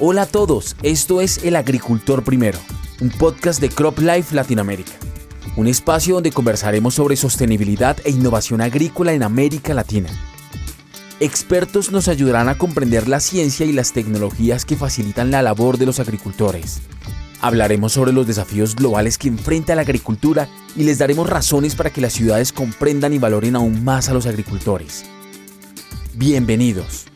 Hola 0.00 0.22
a 0.22 0.26
todos, 0.26 0.76
esto 0.84 1.20
es 1.20 1.42
El 1.42 1.56
Agricultor 1.56 2.22
Primero, 2.22 2.60
un 3.00 3.08
podcast 3.08 3.60
de 3.60 3.68
Crop 3.68 3.98
Life 3.98 4.32
Latinoamérica, 4.32 4.92
un 5.56 5.66
espacio 5.66 6.14
donde 6.14 6.30
conversaremos 6.30 6.94
sobre 6.94 7.16
sostenibilidad 7.16 7.96
e 8.04 8.10
innovación 8.10 8.60
agrícola 8.60 9.12
en 9.12 9.24
América 9.24 9.74
Latina. 9.74 10.08
Expertos 11.18 11.90
nos 11.90 12.06
ayudarán 12.06 12.48
a 12.48 12.56
comprender 12.56 13.08
la 13.08 13.18
ciencia 13.18 13.66
y 13.66 13.72
las 13.72 13.92
tecnologías 13.92 14.64
que 14.64 14.76
facilitan 14.76 15.32
la 15.32 15.42
labor 15.42 15.78
de 15.78 15.86
los 15.86 15.98
agricultores. 15.98 16.78
Hablaremos 17.40 17.90
sobre 17.90 18.12
los 18.12 18.24
desafíos 18.24 18.76
globales 18.76 19.18
que 19.18 19.26
enfrenta 19.26 19.74
la 19.74 19.82
agricultura 19.82 20.48
y 20.76 20.84
les 20.84 20.98
daremos 20.98 21.28
razones 21.28 21.74
para 21.74 21.90
que 21.90 22.00
las 22.00 22.12
ciudades 22.12 22.52
comprendan 22.52 23.14
y 23.14 23.18
valoren 23.18 23.56
aún 23.56 23.82
más 23.82 24.08
a 24.08 24.14
los 24.14 24.26
agricultores. 24.26 25.06
Bienvenidos. 26.14 27.06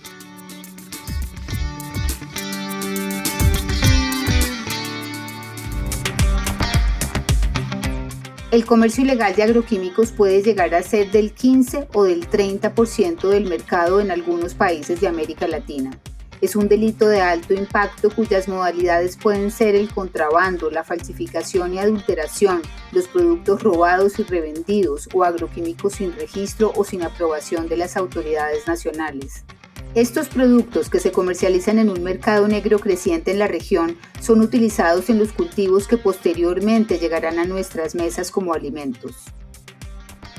El 8.52 8.66
comercio 8.66 9.02
ilegal 9.02 9.34
de 9.34 9.44
agroquímicos 9.44 10.12
puede 10.12 10.42
llegar 10.42 10.74
a 10.74 10.82
ser 10.82 11.10
del 11.10 11.32
15 11.32 11.88
o 11.94 12.04
del 12.04 12.28
30% 12.28 13.30
del 13.30 13.46
mercado 13.46 13.98
en 13.98 14.10
algunos 14.10 14.52
países 14.52 15.00
de 15.00 15.08
América 15.08 15.48
Latina. 15.48 15.98
Es 16.42 16.54
un 16.54 16.68
delito 16.68 17.08
de 17.08 17.22
alto 17.22 17.54
impacto 17.54 18.10
cuyas 18.14 18.48
modalidades 18.48 19.16
pueden 19.16 19.50
ser 19.50 19.74
el 19.74 19.88
contrabando, 19.88 20.70
la 20.70 20.84
falsificación 20.84 21.72
y 21.72 21.78
adulteración, 21.78 22.60
los 22.92 23.08
productos 23.08 23.62
robados 23.62 24.18
y 24.18 24.24
revendidos 24.24 25.08
o 25.14 25.24
agroquímicos 25.24 25.94
sin 25.94 26.12
registro 26.14 26.74
o 26.76 26.84
sin 26.84 27.04
aprobación 27.04 27.70
de 27.70 27.78
las 27.78 27.96
autoridades 27.96 28.66
nacionales. 28.66 29.46
Estos 29.94 30.28
productos 30.28 30.88
que 30.88 31.00
se 31.00 31.12
comercializan 31.12 31.78
en 31.78 31.90
un 31.90 32.02
mercado 32.02 32.48
negro 32.48 32.78
creciente 32.78 33.30
en 33.30 33.38
la 33.38 33.46
región 33.46 33.98
son 34.22 34.40
utilizados 34.40 35.10
en 35.10 35.18
los 35.18 35.32
cultivos 35.32 35.86
que 35.86 35.98
posteriormente 35.98 36.98
llegarán 36.98 37.38
a 37.38 37.44
nuestras 37.44 37.94
mesas 37.94 38.30
como 38.30 38.54
alimentos. 38.54 39.16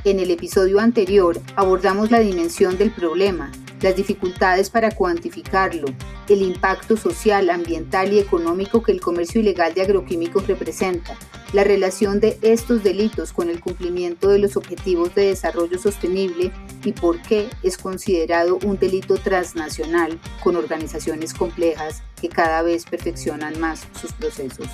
En 0.05 0.19
el 0.19 0.31
episodio 0.31 0.79
anterior 0.79 1.39
abordamos 1.55 2.09
la 2.09 2.17
dimensión 2.17 2.79
del 2.79 2.89
problema, 2.89 3.51
las 3.79 3.95
dificultades 3.95 4.71
para 4.71 4.89
cuantificarlo, 4.89 5.85
el 6.27 6.41
impacto 6.41 6.97
social, 6.97 7.51
ambiental 7.51 8.11
y 8.11 8.17
económico 8.17 8.81
que 8.81 8.91
el 8.91 9.01
comercio 9.01 9.39
ilegal 9.39 9.75
de 9.75 9.83
agroquímicos 9.83 10.47
representa, 10.47 11.15
la 11.53 11.63
relación 11.63 12.19
de 12.19 12.37
estos 12.41 12.83
delitos 12.83 13.31
con 13.31 13.49
el 13.49 13.61
cumplimiento 13.61 14.27
de 14.29 14.39
los 14.39 14.57
objetivos 14.57 15.13
de 15.15 15.27
desarrollo 15.27 15.77
sostenible 15.77 16.51
y 16.83 16.91
por 16.91 17.21
qué 17.21 17.47
es 17.61 17.77
considerado 17.77 18.57
un 18.65 18.77
delito 18.79 19.15
transnacional 19.17 20.19
con 20.43 20.55
organizaciones 20.55 21.33
complejas 21.33 22.01
que 22.19 22.27
cada 22.27 22.63
vez 22.63 22.85
perfeccionan 22.85 23.59
más 23.59 23.87
sus 24.01 24.11
procesos. 24.13 24.67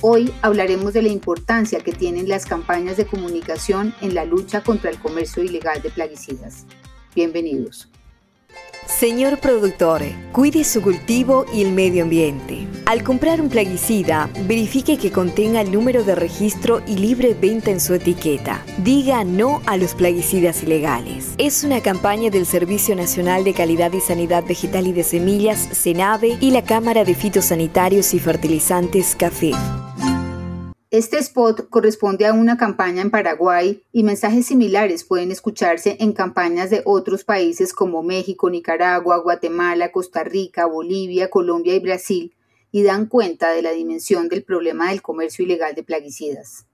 Hoy 0.00 0.32
hablaremos 0.42 0.92
de 0.92 1.02
la 1.02 1.08
importancia 1.08 1.80
que 1.80 1.92
tienen 1.92 2.28
las 2.28 2.46
campañas 2.46 2.96
de 2.96 3.06
comunicación 3.06 3.94
en 4.00 4.14
la 4.14 4.24
lucha 4.24 4.62
contra 4.62 4.90
el 4.90 4.98
comercio 4.98 5.42
ilegal 5.42 5.82
de 5.82 5.90
plaguicidas. 5.90 6.66
Bienvenidos. 7.14 7.88
Señor 8.86 9.40
productor, 9.40 10.02
cuide 10.32 10.64
su 10.64 10.80
cultivo 10.80 11.44
y 11.52 11.62
el 11.62 11.72
medio 11.72 12.04
ambiente. 12.04 12.66
Al 12.86 13.02
comprar 13.02 13.40
un 13.40 13.48
plaguicida, 13.48 14.30
verifique 14.46 14.96
que 14.96 15.10
contenga 15.10 15.60
el 15.60 15.72
número 15.72 16.04
de 16.04 16.14
registro 16.14 16.80
y 16.86 16.96
libre 16.96 17.34
venta 17.34 17.70
en 17.70 17.80
su 17.80 17.94
etiqueta. 17.94 18.64
Diga 18.78 19.24
no 19.24 19.60
a 19.66 19.76
los 19.76 19.94
plaguicidas 19.94 20.62
ilegales. 20.62 21.34
Es 21.36 21.64
una 21.64 21.80
campaña 21.82 22.30
del 22.30 22.46
Servicio 22.46 22.94
Nacional 22.94 23.44
de 23.44 23.54
Calidad 23.54 23.92
y 23.92 24.00
Sanidad 24.00 24.44
Vegetal 24.46 24.86
y 24.86 24.92
de 24.92 25.02
Semillas, 25.02 25.68
SENAVE, 25.72 26.38
y 26.40 26.52
la 26.52 26.62
Cámara 26.62 27.04
de 27.04 27.14
Fitosanitarios 27.14 28.14
y 28.14 28.18
Fertilizantes, 28.18 29.16
CAFE. 29.16 29.52
Este 30.92 31.18
spot 31.18 31.68
corresponde 31.68 32.26
a 32.26 32.32
una 32.32 32.56
campaña 32.56 33.02
en 33.02 33.10
Paraguay 33.10 33.82
y 33.90 34.04
mensajes 34.04 34.46
similares 34.46 35.02
pueden 35.02 35.32
escucharse 35.32 35.96
en 35.98 36.12
campañas 36.12 36.70
de 36.70 36.82
otros 36.84 37.24
países 37.24 37.72
como 37.72 38.04
México, 38.04 38.48
Nicaragua, 38.50 39.16
Guatemala, 39.16 39.90
Costa 39.90 40.22
Rica, 40.22 40.64
Bolivia, 40.66 41.28
Colombia 41.28 41.74
y 41.74 41.80
Brasil 41.80 42.36
y 42.70 42.84
dan 42.84 43.06
cuenta 43.06 43.50
de 43.50 43.62
la 43.62 43.72
dimensión 43.72 44.28
del 44.28 44.44
problema 44.44 44.90
del 44.90 45.02
comercio 45.02 45.44
ilegal 45.44 45.74
de 45.74 45.82
plaguicidas. 45.82 46.66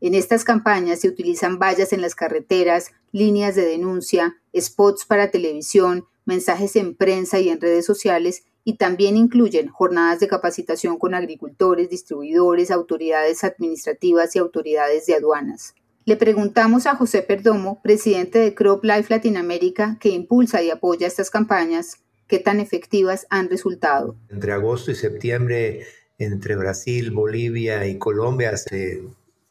En 0.00 0.14
estas 0.14 0.44
campañas 0.44 1.00
se 1.00 1.08
utilizan 1.08 1.58
vallas 1.58 1.92
en 1.92 2.00
las 2.00 2.14
carreteras, 2.14 2.92
líneas 3.12 3.56
de 3.56 3.66
denuncia, 3.66 4.36
spots 4.58 5.04
para 5.04 5.30
televisión, 5.30 6.06
mensajes 6.24 6.76
en 6.76 6.94
prensa 6.94 7.40
y 7.40 7.50
en 7.50 7.60
redes 7.60 7.84
sociales 7.84 8.44
y 8.64 8.76
también 8.76 9.16
incluyen 9.16 9.68
jornadas 9.68 10.20
de 10.20 10.28
capacitación 10.28 10.98
con 10.98 11.14
agricultores, 11.14 11.88
distribuidores, 11.88 12.70
autoridades 12.70 13.44
administrativas 13.44 14.36
y 14.36 14.38
autoridades 14.38 15.06
de 15.06 15.14
aduanas. 15.14 15.74
Le 16.04 16.16
preguntamos 16.16 16.86
a 16.86 16.96
José 16.96 17.22
Perdomo, 17.22 17.80
presidente 17.82 18.38
de 18.38 18.54
Crop 18.54 18.84
Life 18.84 19.14
Latinoamérica, 19.14 19.96
que 20.00 20.08
impulsa 20.08 20.62
y 20.62 20.70
apoya 20.70 21.06
estas 21.06 21.30
campañas, 21.30 21.98
qué 22.26 22.38
tan 22.38 22.58
efectivas 22.60 23.26
han 23.30 23.48
resultado. 23.50 24.16
Entre 24.28 24.52
agosto 24.52 24.90
y 24.90 24.94
septiembre, 24.94 25.86
entre 26.18 26.56
Brasil, 26.56 27.10
Bolivia 27.10 27.86
y 27.86 27.98
Colombia 27.98 28.56
se 28.56 29.02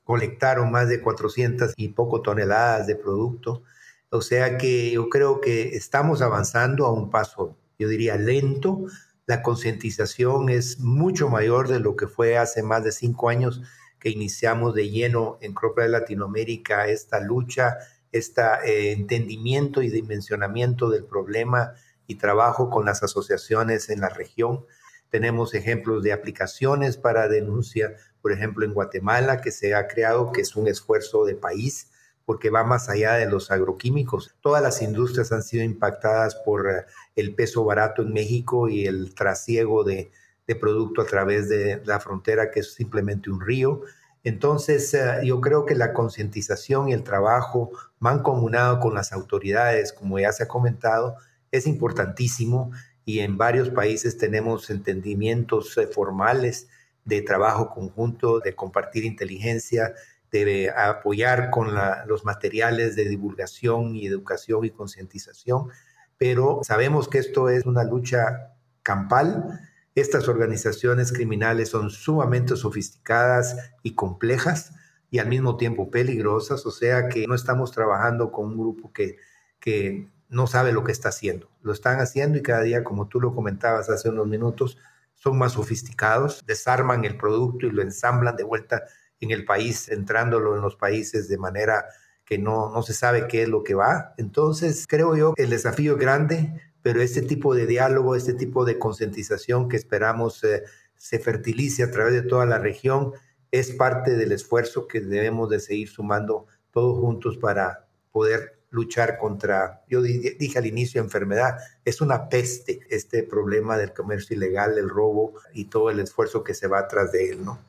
colectaron 0.04 0.72
más 0.72 0.90
de 0.90 1.02
400 1.02 1.74
y 1.78 1.90
poco 1.90 2.22
toneladas 2.22 2.88
de 2.88 2.96
producto. 2.96 3.62
O 4.10 4.22
sea 4.22 4.58
que 4.58 4.92
yo 4.92 5.08
creo 5.08 5.40
que 5.40 5.76
estamos 5.76 6.22
avanzando 6.24 6.88
a 6.88 6.92
un 6.92 7.12
paso 7.12 7.56
yo 7.80 7.88
diría, 7.88 8.18
lento. 8.18 8.86
La 9.26 9.42
concientización 9.42 10.50
es 10.50 10.80
mucho 10.80 11.30
mayor 11.30 11.68
de 11.68 11.80
lo 11.80 11.96
que 11.96 12.08
fue 12.08 12.38
hace 12.38 12.62
más 12.62 12.84
de 12.84 12.92
cinco 12.92 13.30
años 13.30 13.62
que 14.00 14.10
iniciamos 14.10 14.76
de 14.76 14.90
lleno 14.90 15.38
en 15.42 15.54
Cropra 15.54 15.86
de 15.86 15.90
Latinoamérica 15.90 16.88
esta 16.88 17.20
lucha, 17.20 17.78
este 18.12 18.92
entendimiento 18.92 19.82
y 19.82 19.90
dimensionamiento 19.90 20.90
del 20.90 21.06
problema 21.06 21.74
y 22.08 22.16
trabajo 22.16 22.70
con 22.70 22.86
las 22.86 23.04
asociaciones 23.04 23.90
en 23.90 24.02
la 24.02 24.10
región. 24.10 24.66
Tenemos 25.10 25.54
ejemplos 25.54 26.04
de 26.04 26.12
aplicaciones 26.12 26.98
para 26.98 27.28
denuncia, 27.28 27.96
por 28.22 28.32
ejemplo, 28.32 28.66
en 28.66 28.74
Guatemala, 28.74 29.42
que 29.42 29.52
se 29.52 29.74
ha 29.74 29.88
creado, 29.88 30.32
que 30.32 30.42
es 30.42 30.56
un 30.56 30.68
esfuerzo 30.68 31.26
de 31.26 31.36
país 31.36 31.92
porque 32.30 32.52
va 32.52 32.64
más 32.64 32.90
allá 32.90 33.14
de 33.14 33.26
los 33.26 33.50
agroquímicos. 33.50 34.36
Todas 34.40 34.62
las 34.62 34.84
industrias 34.84 35.32
han 35.32 35.42
sido 35.42 35.64
impactadas 35.64 36.36
por 36.36 36.70
eh, 36.70 36.86
el 37.16 37.34
peso 37.34 37.66
barato 37.66 38.04
en 38.04 38.14
México 38.14 38.70
y 38.70 38.86
el 38.86 39.16
trasiego 39.16 39.84
de, 39.84 40.12
producto 40.60 41.02
a 41.02 41.08
través 41.08 41.50
de 41.50 41.82
la 41.86 42.00
frontera, 42.00 42.52
que 42.52 42.60
es 42.60 42.76
simplemente 42.76 43.32
un 43.32 43.42
río. 43.42 43.82
Entonces, 44.24 44.94
eh, 44.94 45.22
yo 45.24 45.42
creo 45.42 45.66
que 45.66 45.74
la 45.74 45.92
concientización 45.92 46.90
y 46.90 46.94
el 46.94 47.02
trabajo 47.02 47.72
mancomunado 47.98 48.80
con 48.80 48.94
las 48.94 49.12
autoridades, 49.12 49.92
como 49.92 50.20
ya 50.20 50.32
se 50.32 50.44
ha 50.44 50.48
comentado, 50.48 51.16
es 51.50 51.66
importantísimo 51.66 52.70
y 53.06 53.22
en 53.22 53.40
varios 53.40 53.72
países 53.72 54.20
tenemos 54.20 54.70
entendimientos 54.70 55.76
eh, 55.80 55.88
formales 55.88 56.68
de 57.06 57.24
trabajo 57.24 57.72
conjunto, 57.72 58.40
de 58.40 58.54
compartir 58.54 59.04
inteligencia, 59.04 59.96
de 60.32 60.70
apoyar 60.70 61.50
con 61.50 61.76
los 62.08 62.26
materiales 62.26 62.96
de 62.96 63.08
divulgación 63.08 63.96
y 63.96 64.06
educación 64.06 64.66
y 64.66 64.70
concientización, 64.70 65.70
pero 66.18 66.60
sabemos 66.64 67.08
que 67.08 67.18
esto 67.18 67.50
es 67.50 67.66
una 67.66 67.84
lucha 67.84 68.54
campal. 68.84 69.60
Estas 69.96 70.28
organizaciones 70.28 71.12
criminales 71.12 71.70
son 71.70 71.90
sumamente 71.90 72.56
sofisticadas 72.56 73.74
y 73.84 73.96
complejas 73.96 74.74
y 75.12 75.20
al 75.20 75.28
mismo 75.28 75.58
tiempo 75.58 75.90
peligrosas, 75.90 76.66
o 76.66 76.72
sea 76.72 77.10
que 77.10 77.26
no 77.28 77.36
estamos 77.36 77.72
trabajando 77.72 78.32
con 78.32 78.48
un 78.48 78.58
grupo 78.58 78.94
que, 78.94 79.18
que 79.60 80.10
no 80.30 80.46
sabe 80.46 80.72
lo 80.72 80.84
que 80.84 80.92
está 80.92 81.10
haciendo. 81.10 81.50
Lo 81.62 81.74
están 81.74 82.00
haciendo 82.00 82.38
y 82.38 82.44
cada 82.44 82.62
día, 82.62 82.84
como 82.84 83.08
tú 83.08 83.20
lo 83.20 83.34
comentabas 83.34 83.90
hace 83.90 84.10
unos 84.10 84.28
minutos, 84.28 84.78
son 85.16 85.38
más 85.38 85.54
sofisticados, 85.54 86.46
desarman 86.46 87.04
el 87.04 87.18
producto 87.18 87.66
y 87.66 87.72
lo 87.72 87.82
ensamblan 87.82 88.36
de 88.36 88.44
vuelta 88.44 88.84
en 89.20 89.32
el 89.32 89.46
país, 89.46 89.90
entrándolo 89.90 90.56
en 90.56 90.62
los 90.62 90.76
países 90.76 91.28
de 91.28 91.38
manera 91.38 91.86
que 92.26 92.38
no, 92.38 92.72
no 92.72 92.84
se 92.84 92.94
sabe 92.94 93.28
qué 93.28 93.44
es 93.44 93.50
lo 93.50 93.64
que 93.64 93.74
va. 93.74 94.14
Entonces, 94.18 94.86
creo 94.88 95.16
yo 95.16 95.34
el 95.36 95.50
desafío 95.50 95.94
es 95.94 96.00
grande, 96.00 96.62
pero 96.82 97.02
este 97.02 97.22
tipo 97.22 97.56
de 97.56 97.66
diálogo, 97.66 98.16
este 98.16 98.34
tipo 98.34 98.66
de 98.66 98.78
concientización 98.78 99.68
que 99.68 99.78
esperamos 99.78 100.44
eh, 100.44 100.64
se 100.96 101.20
fertilice 101.20 101.84
a 101.84 101.92
través 101.92 102.14
de 102.14 102.22
toda 102.22 102.46
la 102.46 102.60
región, 102.60 103.14
es 103.52 103.72
parte 103.72 104.16
del 104.16 104.32
esfuerzo 104.32 104.88
que 104.88 105.02
debemos 105.02 105.50
de 105.50 105.60
seguir 105.60 105.90
sumando 105.90 106.46
todos 106.72 107.00
juntos 107.00 107.38
para 107.38 107.88
poder 108.12 108.60
luchar 108.72 109.18
contra, 109.18 109.84
yo 109.88 110.02
dije 110.04 110.60
al 110.60 110.68
inicio, 110.68 111.02
enfermedad, 111.02 111.58
es 111.84 112.02
una 112.02 112.30
peste 112.30 112.82
este 112.90 113.24
problema 113.24 113.78
del 113.78 113.94
comercio 113.94 114.36
ilegal, 114.36 114.78
el 114.78 114.90
robo 114.90 115.34
y 115.54 115.66
todo 115.66 115.90
el 115.90 116.00
esfuerzo 116.00 116.44
que 116.44 116.54
se 116.54 116.68
va 116.68 116.80
atrás 116.80 117.12
de 117.12 117.32
él, 117.32 117.44
¿no? 117.44 117.60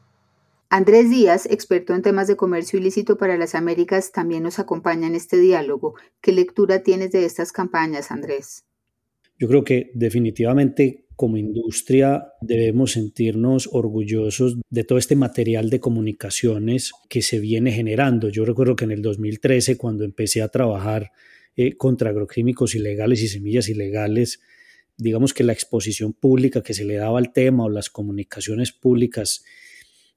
Andrés 0.72 1.10
Díaz, 1.10 1.46
experto 1.50 1.96
en 1.96 2.02
temas 2.02 2.28
de 2.28 2.36
comercio 2.36 2.78
ilícito 2.78 3.18
para 3.18 3.36
las 3.36 3.56
Américas, 3.56 4.12
también 4.12 4.44
nos 4.44 4.60
acompaña 4.60 5.08
en 5.08 5.16
este 5.16 5.36
diálogo. 5.36 5.94
¿Qué 6.20 6.30
lectura 6.30 6.84
tienes 6.84 7.10
de 7.10 7.24
estas 7.24 7.50
campañas, 7.50 8.12
Andrés? 8.12 8.64
Yo 9.36 9.48
creo 9.48 9.64
que 9.64 9.90
definitivamente 9.94 11.06
como 11.16 11.36
industria 11.36 12.34
debemos 12.40 12.92
sentirnos 12.92 13.68
orgullosos 13.72 14.58
de 14.70 14.84
todo 14.84 14.98
este 14.98 15.16
material 15.16 15.70
de 15.70 15.80
comunicaciones 15.80 16.92
que 17.08 17.20
se 17.22 17.40
viene 17.40 17.72
generando. 17.72 18.28
Yo 18.28 18.44
recuerdo 18.44 18.76
que 18.76 18.84
en 18.84 18.92
el 18.92 19.02
2013, 19.02 19.76
cuando 19.76 20.04
empecé 20.04 20.40
a 20.40 20.48
trabajar 20.50 21.10
eh, 21.56 21.76
contra 21.76 22.10
agroquímicos 22.10 22.76
ilegales 22.76 23.22
y 23.22 23.28
semillas 23.28 23.68
ilegales, 23.68 24.40
digamos 24.96 25.34
que 25.34 25.42
la 25.42 25.52
exposición 25.52 26.12
pública 26.12 26.62
que 26.62 26.74
se 26.74 26.84
le 26.84 26.94
daba 26.94 27.18
al 27.18 27.32
tema 27.32 27.64
o 27.64 27.68
las 27.68 27.90
comunicaciones 27.90 28.70
públicas 28.70 29.44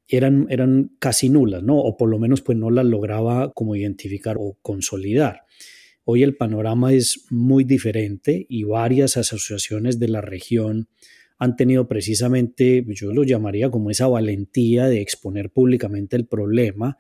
eran, 0.07 0.47
eran 0.49 0.91
casi 0.99 1.29
nulas, 1.29 1.63
¿no? 1.63 1.77
O 1.77 1.97
por 1.97 2.09
lo 2.09 2.19
menos 2.19 2.41
pues 2.41 2.57
no 2.57 2.69
las 2.69 2.85
lograba 2.85 3.51
como 3.53 3.75
identificar 3.75 4.37
o 4.39 4.57
consolidar. 4.61 5.41
Hoy 6.05 6.23
el 6.23 6.35
panorama 6.35 6.91
es 6.93 7.25
muy 7.29 7.63
diferente 7.63 8.45
y 8.49 8.63
varias 8.63 9.15
asociaciones 9.15 9.99
de 9.99 10.09
la 10.09 10.21
región 10.21 10.89
han 11.39 11.55
tenido 11.55 11.87
precisamente, 11.87 12.85
yo 12.89 13.13
lo 13.13 13.23
llamaría 13.23 13.69
como 13.69 13.89
esa 13.89 14.07
valentía 14.07 14.87
de 14.87 15.01
exponer 15.01 15.49
públicamente 15.49 16.15
el 16.15 16.25
problema 16.25 16.97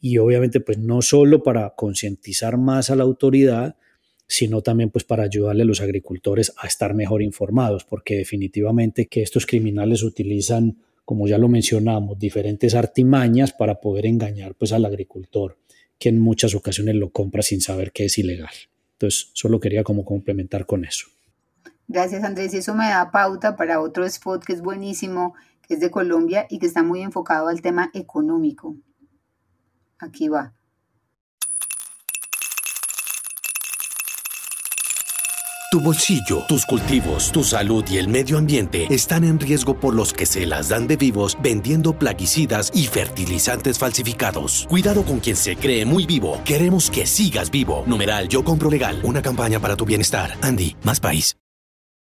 y 0.00 0.18
obviamente 0.18 0.60
pues 0.60 0.78
no 0.78 1.02
solo 1.02 1.42
para 1.42 1.74
concientizar 1.76 2.56
más 2.56 2.90
a 2.90 2.96
la 2.96 3.02
autoridad, 3.02 3.76
sino 4.28 4.62
también 4.62 4.90
pues 4.90 5.04
para 5.04 5.24
ayudarle 5.24 5.62
a 5.62 5.66
los 5.66 5.80
agricultores 5.80 6.52
a 6.56 6.66
estar 6.66 6.94
mejor 6.94 7.22
informados, 7.22 7.84
porque 7.84 8.16
definitivamente 8.16 9.06
que 9.06 9.22
estos 9.22 9.46
criminales 9.46 10.02
utilizan, 10.02 10.78
como 11.06 11.28
ya 11.28 11.38
lo 11.38 11.48
mencionamos, 11.48 12.18
diferentes 12.18 12.74
artimañas 12.74 13.52
para 13.52 13.80
poder 13.80 14.06
engañar 14.06 14.54
pues 14.56 14.72
al 14.72 14.84
agricultor 14.84 15.56
que 15.98 16.10
en 16.10 16.18
muchas 16.18 16.54
ocasiones 16.54 16.96
lo 16.96 17.10
compra 17.10 17.42
sin 17.42 17.60
saber 17.60 17.92
que 17.92 18.04
es 18.04 18.18
ilegal. 18.18 18.52
Entonces, 18.94 19.30
solo 19.32 19.60
quería 19.60 19.84
como 19.84 20.04
complementar 20.04 20.66
con 20.66 20.84
eso. 20.84 21.06
Gracias 21.88 22.24
Andrés, 22.24 22.52
y 22.52 22.58
eso 22.58 22.74
me 22.74 22.88
da 22.88 23.12
pauta 23.12 23.54
para 23.54 23.80
otro 23.80 24.04
spot 24.04 24.44
que 24.44 24.52
es 24.52 24.60
buenísimo, 24.60 25.34
que 25.62 25.74
es 25.74 25.80
de 25.80 25.92
Colombia 25.92 26.46
y 26.50 26.58
que 26.58 26.66
está 26.66 26.82
muy 26.82 27.00
enfocado 27.00 27.48
al 27.48 27.62
tema 27.62 27.90
económico. 27.94 28.76
Aquí 29.98 30.28
va. 30.28 30.54
Tu 35.76 35.82
bolsillo, 35.82 36.42
tus 36.48 36.64
cultivos, 36.64 37.30
tu 37.30 37.44
salud 37.44 37.84
y 37.90 37.98
el 37.98 38.08
medio 38.08 38.38
ambiente 38.38 38.86
están 38.88 39.24
en 39.24 39.38
riesgo 39.38 39.78
por 39.78 39.94
los 39.94 40.14
que 40.14 40.24
se 40.24 40.46
las 40.46 40.70
dan 40.70 40.86
de 40.86 40.96
vivos 40.96 41.36
vendiendo 41.42 41.92
plaguicidas 41.98 42.70
y 42.72 42.86
fertilizantes 42.86 43.78
falsificados. 43.78 44.66
Cuidado 44.70 45.04
con 45.04 45.20
quien 45.20 45.36
se 45.36 45.54
cree 45.54 45.84
muy 45.84 46.06
vivo. 46.06 46.40
Queremos 46.46 46.90
que 46.90 47.04
sigas 47.04 47.50
vivo. 47.50 47.84
Numeral 47.86 48.26
Yo 48.28 48.42
Compro 48.42 48.70
Legal. 48.70 49.02
Una 49.04 49.20
campaña 49.20 49.60
para 49.60 49.76
tu 49.76 49.84
bienestar. 49.84 50.30
Andy, 50.40 50.78
más 50.82 50.98
país. 50.98 51.36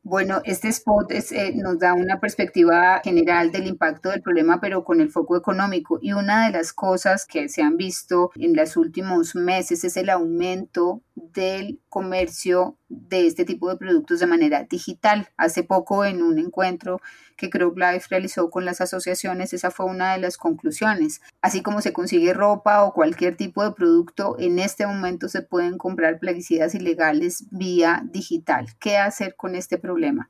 Bueno, 0.04 0.42
este 0.44 0.68
spot 0.68 1.12
eh, 1.14 1.54
nos 1.56 1.80
da 1.80 1.96
una 1.96 2.20
perspectiva 2.20 3.02
general 3.04 3.52
del 3.52 3.66
impacto 3.66 4.10
del 4.10 4.22
problema, 4.22 4.62
pero 4.62 4.84
con 4.84 5.02
el 5.02 5.10
foco 5.10 5.36
económico. 5.36 5.98
Y 6.00 6.14
una 6.14 6.46
de 6.46 6.52
las 6.52 6.72
cosas 6.72 7.26
que 7.26 7.50
se 7.50 7.64
han 7.64 7.78
visto 7.78 8.30
en 8.36 8.56
los 8.56 8.78
últimos 8.78 9.34
meses 9.34 9.84
es 9.84 9.98
el 9.98 10.12
aumento 10.12 11.02
del 11.16 11.80
comercio 11.90 12.78
de 12.90 13.26
este 13.26 13.46
tipo 13.46 13.70
de 13.70 13.78
productos 13.78 14.20
de 14.20 14.28
manera 14.28 14.64
digital. 14.70 15.30
Hace 15.38 15.64
poco 15.64 16.06
en 16.06 16.22
un 16.22 16.38
encuentro 16.38 17.02
que 17.38 17.50
Crop 17.50 17.78
Life 17.78 18.08
realizó 18.10 18.50
con 18.50 18.66
las 18.66 18.82
asociaciones, 18.82 19.54
esa 19.54 19.72
fue 19.72 19.86
una 19.86 20.14
de 20.14 20.20
las 20.20 20.38
conclusiones. 20.38 21.22
Así 21.42 21.62
como 21.62 21.82
se 21.82 21.94
consigue 21.94 22.34
ropa 22.34 22.84
o 22.84 22.94
cualquier 22.94 23.36
tipo 23.36 23.64
de 23.64 23.72
producto, 23.72 24.36
en 24.40 24.60
este 24.60 24.86
momento 24.86 25.30
se 25.30 25.42
pueden 25.42 25.78
comprar 25.78 26.20
plaguicidas 26.20 26.76
ilegales 26.76 27.46
vía 27.52 28.04
digital. 28.12 28.68
¿Qué 28.80 28.98
hacer 28.98 29.36
con 29.36 29.56
este 29.56 29.78
problema? 29.78 30.30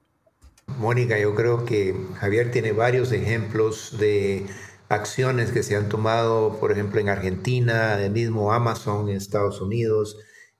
Mónica, 0.67 1.19
yo 1.19 1.35
creo 1.35 1.63
que 1.65 1.95
Javier 2.15 2.51
tiene 2.51 2.71
varios 2.71 3.11
ejemplos 3.11 3.97
de 3.99 4.47
acciones 4.89 5.51
que 5.51 5.63
se 5.63 5.75
han 5.75 5.89
tomado, 5.89 6.59
por 6.59 6.71
ejemplo, 6.71 6.99
en 6.99 7.09
Argentina, 7.09 8.01
el 8.01 8.11
mismo 8.11 8.51
Amazon 8.51 9.09
en 9.09 9.15
Estados 9.15 9.61
Unidos, 9.61 10.17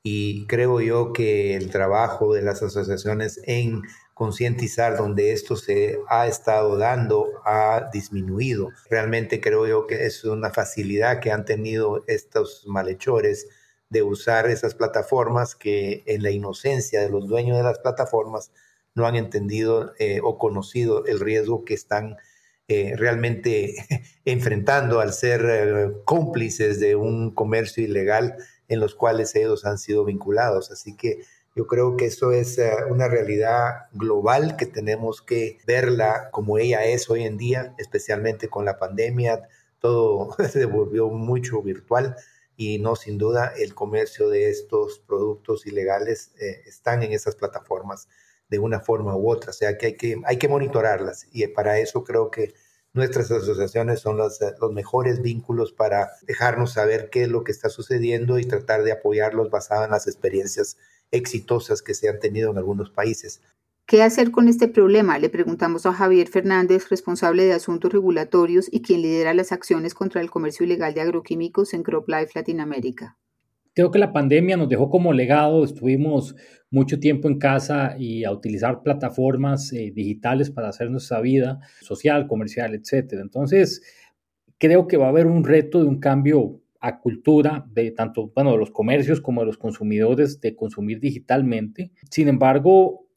y 0.08 0.46
creo 0.46 0.82
yo 0.82 1.14
que 1.14 1.56
el 1.56 1.72
trabajo 1.72 2.36
de 2.36 2.44
las 2.44 2.62
asociaciones 2.62 3.42
en 3.46 3.82
concientizar 4.14 4.98
donde 4.98 5.34
esto 5.34 5.56
se 5.56 5.98
ha 6.08 6.28
estado 6.28 6.78
dando 6.78 7.32
ha 7.44 7.90
disminuido. 7.92 8.70
Realmente 8.88 9.42
creo 9.42 9.66
yo 9.66 9.88
que 9.88 10.06
es 10.06 10.24
una 10.24 10.52
facilidad 10.52 11.22
que 11.22 11.32
han 11.32 11.44
tenido 11.44 12.04
estos 12.06 12.66
malhechores 12.68 13.48
de 13.90 14.04
usar 14.04 14.48
esas 14.48 14.76
plataformas 14.76 15.56
que 15.56 16.04
en 16.06 16.22
la 16.22 16.30
inocencia 16.30 17.02
de 17.02 17.10
los 17.10 17.28
dueños 17.28 17.58
de 17.58 17.64
las 17.64 17.80
plataformas 17.80 18.52
no 18.94 19.08
han 19.08 19.16
entendido 19.16 19.94
eh, 19.98 20.20
o 20.24 20.38
conocido 20.38 21.04
el 21.08 21.20
riesgo 21.20 21.66
que 21.66 21.74
están 21.74 22.18
eh, 22.68 22.94
realmente 22.96 23.74
enfrentando 24.26 25.00
al 25.00 25.14
ser 25.14 25.46
eh, 25.50 25.92
cómplices 26.06 26.80
de 26.80 26.96
un 26.96 27.34
comercio 27.34 27.84
ilegal 27.84 28.38
en 28.68 28.80
los 28.80 28.96
cuales 28.96 29.36
ellos 29.36 29.66
han 29.66 29.78
sido 29.78 30.06
vinculados. 30.06 30.72
Así 30.72 30.96
que 30.96 31.22
yo 31.56 31.68
creo 31.68 31.96
que 31.96 32.06
eso 32.06 32.32
es 32.32 32.58
eh, 32.58 32.74
una 32.90 33.08
realidad 33.08 33.88
global 33.94 34.58
que 34.58 34.66
tenemos 34.66 35.22
que 35.22 35.60
verla 35.66 36.30
como 36.32 36.58
ella 36.58 36.84
es 36.86 37.10
hoy 37.10 37.24
en 37.24 37.38
día, 37.38 37.74
especialmente 37.78 38.50
con 38.50 38.66
la 38.66 38.78
pandemia. 38.78 39.48
Todo 39.80 40.36
se 40.52 40.66
volvió 40.66 41.10
mucho 41.10 41.62
virtual 41.62 42.16
y 42.58 42.80
no, 42.80 42.96
sin 42.96 43.18
duda, 43.18 43.54
el 43.58 43.74
comercio 43.74 44.30
de 44.30 44.50
estos 44.50 45.00
productos 45.00 45.66
ilegales 45.66 46.32
eh, 46.40 46.62
están 46.66 47.04
en 47.04 47.12
esas 47.12 47.36
plataformas 47.36 48.08
de 48.50 48.60
una 48.60 48.80
forma 48.80 49.16
u 49.16 49.30
otra. 49.30 49.52
O 49.52 49.54
sea 49.54 49.78
que 49.78 49.88
hay 49.88 49.98
que, 49.98 50.22
hay 50.26 50.38
que 50.38 50.48
monitorarlas 50.48 51.28
y 51.32 51.46
para 51.48 51.80
eso 51.80 52.04
creo 52.04 52.32
que 52.32 52.54
Nuestras 52.96 53.30
asociaciones 53.30 54.00
son 54.00 54.16
los, 54.16 54.40
los 54.62 54.72
mejores 54.72 55.22
vínculos 55.22 55.74
para 55.74 56.12
dejarnos 56.22 56.72
saber 56.72 57.10
qué 57.10 57.24
es 57.24 57.28
lo 57.28 57.44
que 57.44 57.52
está 57.52 57.68
sucediendo 57.68 58.40
y 58.40 58.46
tratar 58.46 58.84
de 58.84 58.94
apoyarlos 58.94 59.50
basado 59.50 59.84
en 59.84 59.92
las 59.92 60.08
experiencias 60.08 60.78
exitosas 61.12 61.82
que 61.82 61.94
se 61.94 62.08
han 62.08 62.22
tenido 62.22 62.52
en 62.52 62.58
algunos 62.58 62.90
países. 62.90 63.42
¿Qué 63.86 64.02
hacer 64.02 64.32
con 64.32 64.48
este 64.48 64.70
problema? 64.70 65.20
Le 65.20 65.30
preguntamos 65.30 65.86
a 65.86 65.92
Javier 65.92 66.30
Fernández, 66.30 66.88
responsable 66.88 67.44
de 67.44 67.52
asuntos 67.52 67.92
regulatorios 67.92 68.70
y 68.72 68.82
quien 68.82 69.02
lidera 69.02 69.34
las 69.34 69.52
acciones 69.52 69.94
contra 69.94 70.22
el 70.22 70.32
comercio 70.32 70.66
ilegal 70.66 70.94
de 70.94 71.02
agroquímicos 71.02 71.74
en 71.74 71.84
CropLife 71.84 72.32
Latinoamérica. 72.34 73.18
Creo 73.76 73.92
que 73.92 74.00
la 74.00 74.14
pandemia 74.14 74.56
nos 74.56 74.70
dejó 74.70 74.90
como 74.90 75.12
legado, 75.12 75.66
estuvimos 75.66 76.34
mucho 76.72 76.98
tiempo 76.98 77.28
en 77.28 77.38
casa 77.38 77.96
y 78.00 78.24
a 78.24 78.32
utilizar 78.32 78.82
plataformas 78.84 79.74
eh, 79.74 79.92
digitales 79.94 80.50
para 80.50 80.70
hacer 80.70 80.90
nuestra 80.90 81.20
vida 81.20 81.60
social, 81.82 82.26
comercial, 82.26 82.74
etc. 82.74 83.20
Entonces, 83.22 83.84
creo 84.58 84.88
que 84.88 84.96
va 84.96 85.08
a 85.08 85.10
haber 85.10 85.28
un 85.28 85.44
reto 85.44 85.82
de 85.82 85.90
un 85.90 86.00
cambio 86.00 86.62
a 86.80 87.02
cultura 87.02 87.66
de 87.70 87.92
tanto, 87.92 88.32
bueno, 88.34 88.54
de 88.54 88.60
los 88.60 88.72
comercios 88.72 89.20
como 89.20 89.42
de 89.42 89.48
los 89.48 89.58
consumidores 89.58 90.40
de 90.40 90.56
consumir 90.56 91.02
digitalmente. 91.02 91.92
Sin 92.10 92.30
embargo, 92.30 93.08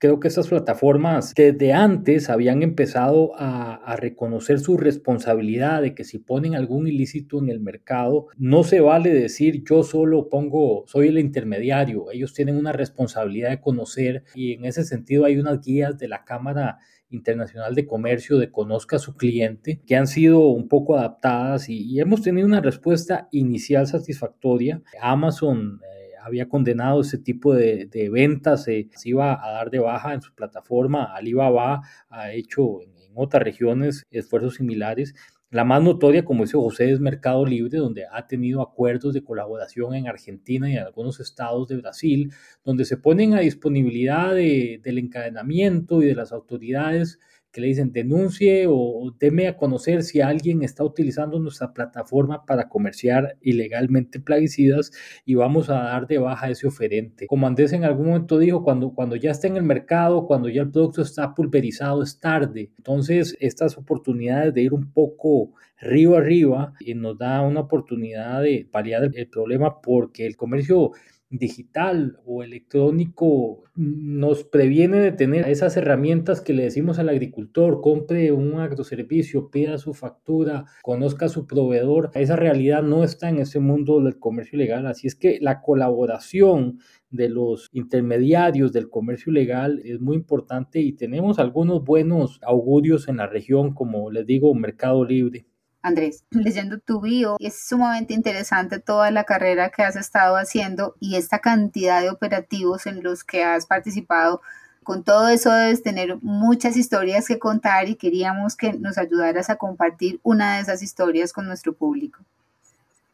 creo 0.00 0.18
que 0.18 0.28
estas 0.28 0.48
plataformas 0.48 1.34
desde 1.34 1.74
antes 1.74 2.30
habían 2.30 2.62
empezado 2.62 3.32
a, 3.36 3.68
reconocer 3.96 4.60
su 4.60 4.78
responsabilidad 4.78 5.82
de 5.82 5.94
que 5.94 6.04
si 6.04 6.18
ponen 6.18 6.54
algún 6.54 6.86
ilícito 6.86 7.38
en 7.38 7.50
el 7.50 7.60
mercado, 7.60 8.28
no 8.38 8.62
se 8.62 8.80
vale 8.80 9.12
decir 9.12 9.62
yo 9.68 9.82
solo 9.82 10.28
pongo, 10.28 10.84
soy 10.86 11.08
el 11.08 11.18
intermediario. 11.18 12.10
Ellos 12.12 12.32
tienen 12.32 12.56
una 12.56 12.72
responsabilidad 12.72 13.50
de 13.50 13.60
conocer 13.60 14.24
y 14.34 14.52
en 14.52 14.64
ese 14.64 14.84
sentido 14.84 15.24
hay 15.24 15.38
unas 15.38 15.60
guías 15.60 15.98
de 15.98 16.08
la 16.08 16.24
Cámara 16.24 16.78
Internacional 17.10 17.74
de 17.74 17.86
Comercio 17.86 18.38
de 18.38 18.52
Conozca 18.52 18.96
a 18.96 19.00
su 19.00 19.16
cliente, 19.16 19.82
que 19.86 19.96
han 19.96 20.06
sido 20.06 20.48
un 20.48 20.68
poco 20.68 20.96
adaptadas 20.96 21.68
y, 21.68 22.00
hemos 22.00 22.22
tenido 22.22 22.46
una 22.46 22.60
respuesta 22.60 23.28
inicial 23.32 23.86
satisfactoria. 23.86 24.80
Amazon 25.02 25.80
había 26.22 26.48
condenado 26.48 27.00
ese 27.00 27.18
tipo 27.18 27.54
de, 27.54 28.08
ventas, 28.12 28.64
se 28.64 28.88
iba 29.04 29.44
a 29.44 29.52
dar 29.52 29.70
de 29.70 29.78
baja 29.78 30.14
en 30.14 30.22
su 30.22 30.34
plataforma. 30.34 31.14
Alibaba 31.14 31.82
ha 32.08 32.32
hecho 32.32 32.82
en, 32.82 32.90
otras 33.14 33.42
regiones 33.42 34.04
esfuerzos 34.10 34.54
similares. 34.54 35.14
La 35.50 35.64
más 35.64 35.82
notoria, 35.82 36.24
como 36.24 36.44
dice 36.44 36.56
José, 36.56 36.92
es 36.92 37.00
Mercado 37.00 37.44
Libre, 37.44 37.78
donde 37.78 38.06
ha 38.06 38.28
tenido 38.28 38.62
acuerdos 38.62 39.14
de 39.14 39.24
colaboración 39.24 39.94
en 39.94 40.06
Argentina 40.06 40.70
y 40.70 40.74
en 40.74 40.84
algunos 40.84 41.18
estados 41.18 41.66
de 41.66 41.78
Brasil, 41.78 42.32
donde 42.62 42.84
se 42.84 42.96
ponen 42.96 43.34
a 43.34 43.40
disponibilidad 43.40 44.32
del 44.32 44.98
encadenamiento 44.98 46.02
y 46.02 46.06
de 46.06 46.14
las 46.14 46.30
autoridades 46.30 47.18
que 47.52 47.60
le 47.60 47.68
dicen 47.68 47.92
denuncie 47.92 48.66
o 48.68 49.14
deme 49.18 49.48
a 49.48 49.56
conocer 49.56 50.02
si 50.02 50.20
alguien 50.20 50.62
está 50.62 50.84
utilizando 50.84 51.38
nuestra 51.38 51.72
plataforma 51.72 52.44
para 52.46 52.68
comerciar 52.68 53.36
ilegalmente 53.40 54.20
plaguicidas 54.20 54.92
y 55.24 55.34
vamos 55.34 55.68
a 55.68 55.74
dar 55.74 56.06
de 56.06 56.18
baja 56.18 56.50
ese 56.50 56.66
oferente. 56.66 57.26
Como 57.26 57.46
Andrés 57.46 57.72
en 57.72 57.84
algún 57.84 58.06
momento 58.06 58.38
dijo, 58.38 58.62
cuando, 58.62 58.92
cuando 58.92 59.16
ya 59.16 59.30
está 59.30 59.48
en 59.48 59.56
el 59.56 59.62
mercado, 59.64 60.26
cuando 60.26 60.48
ya 60.48 60.62
el 60.62 60.70
producto 60.70 61.02
está 61.02 61.34
pulverizado, 61.34 62.02
es 62.02 62.20
tarde. 62.20 62.70
Entonces, 62.76 63.36
estas 63.40 63.76
oportunidades 63.76 64.54
de 64.54 64.62
ir 64.62 64.72
un 64.72 64.92
poco 64.92 65.52
río 65.80 66.16
arriba 66.16 66.74
y 66.80 66.94
nos 66.94 67.18
da 67.18 67.40
una 67.40 67.60
oportunidad 67.60 68.42
de 68.42 68.68
paliar 68.70 69.10
el 69.14 69.28
problema 69.28 69.80
porque 69.80 70.26
el 70.26 70.36
comercio 70.36 70.92
digital 71.30 72.18
o 72.26 72.42
electrónico 72.42 73.62
nos 73.76 74.44
previene 74.44 74.98
de 74.98 75.12
tener 75.12 75.48
esas 75.48 75.76
herramientas 75.76 76.40
que 76.40 76.52
le 76.52 76.64
decimos 76.64 76.98
al 76.98 77.08
agricultor, 77.08 77.80
compre 77.80 78.32
un 78.32 78.58
agroservicio, 78.58 79.48
pida 79.48 79.78
su 79.78 79.94
factura, 79.94 80.66
conozca 80.82 81.26
a 81.26 81.28
su 81.28 81.46
proveedor. 81.46 82.10
Esa 82.14 82.36
realidad 82.36 82.82
no 82.82 83.04
está 83.04 83.28
en 83.28 83.38
ese 83.38 83.60
mundo 83.60 84.00
del 84.00 84.18
comercio 84.18 84.56
ilegal, 84.56 84.86
así 84.86 85.06
es 85.06 85.14
que 85.14 85.38
la 85.40 85.62
colaboración 85.62 86.80
de 87.10 87.28
los 87.28 87.68
intermediarios 87.72 88.72
del 88.72 88.90
comercio 88.90 89.30
ilegal 89.30 89.80
es 89.84 90.00
muy 90.00 90.16
importante 90.16 90.80
y 90.80 90.92
tenemos 90.92 91.38
algunos 91.38 91.84
buenos 91.84 92.40
augurios 92.42 93.08
en 93.08 93.18
la 93.18 93.26
región, 93.26 93.72
como 93.74 94.10
les 94.10 94.26
digo, 94.26 94.54
Mercado 94.54 95.04
Libre. 95.04 95.46
Andrés, 95.82 96.24
leyendo 96.30 96.78
tu 96.78 97.00
bio, 97.00 97.36
es 97.40 97.66
sumamente 97.68 98.14
interesante 98.14 98.78
toda 98.78 99.10
la 99.10 99.24
carrera 99.24 99.70
que 99.70 99.82
has 99.82 99.96
estado 99.96 100.36
haciendo 100.36 100.94
y 101.00 101.16
esta 101.16 101.38
cantidad 101.38 102.02
de 102.02 102.10
operativos 102.10 102.86
en 102.86 103.02
los 103.02 103.24
que 103.24 103.42
has 103.44 103.66
participado. 103.66 104.40
Con 104.82 105.04
todo 105.04 105.28
eso 105.28 105.52
debes 105.52 105.82
tener 105.82 106.16
muchas 106.22 106.76
historias 106.76 107.26
que 107.26 107.38
contar 107.38 107.88
y 107.88 107.96
queríamos 107.96 108.56
que 108.56 108.72
nos 108.72 108.98
ayudaras 108.98 109.50
a 109.50 109.56
compartir 109.56 110.20
una 110.22 110.56
de 110.56 110.62
esas 110.62 110.82
historias 110.82 111.32
con 111.32 111.46
nuestro 111.46 111.74
público. 111.74 112.24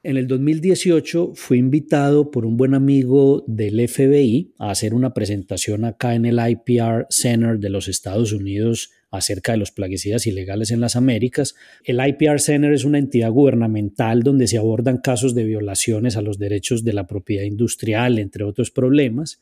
En 0.03 0.17
el 0.17 0.29
2018 0.29 1.33
fui 1.35 1.59
invitado 1.59 2.31
por 2.31 2.47
un 2.47 2.57
buen 2.57 2.75
amigo 2.75 3.43
del 3.49 3.89
FBI 3.89 4.53
a 4.57 4.71
hacer 4.71 4.95
una 4.95 5.13
presentación 5.13 5.85
acá 5.85 6.15
en 6.15 6.27
el 6.27 6.39
IPR 6.39 7.07
Center 7.11 7.59
de 7.59 7.71
los 7.71 7.89
Estados 7.89 8.33
Unidos 8.33 8.93
acerca 9.11 9.53
de 9.53 9.59
los 9.59 9.71
plaguicidas 9.71 10.27
ilegales 10.27 10.71
en 10.71 10.81
las 10.81 10.97
Américas. 10.97 11.55
El 11.85 12.01
IPR 12.07 12.41
Center 12.41 12.73
es 12.73 12.85
una 12.85 12.99
entidad 12.99 13.31
gubernamental 13.31 14.23
donde 14.23 14.47
se 14.49 14.59
abordan 14.59 14.99
casos 14.99 15.35
de 15.35 15.45
violaciones 15.45 16.17
a 16.17 16.23
los 16.23 16.39
derechos 16.39 16.85
de 16.85 16.93
la 16.93 17.07
propiedad 17.07 17.45
industrial, 17.45 18.19
entre 18.19 18.45
otros 18.45 18.71
problemas. 18.71 19.41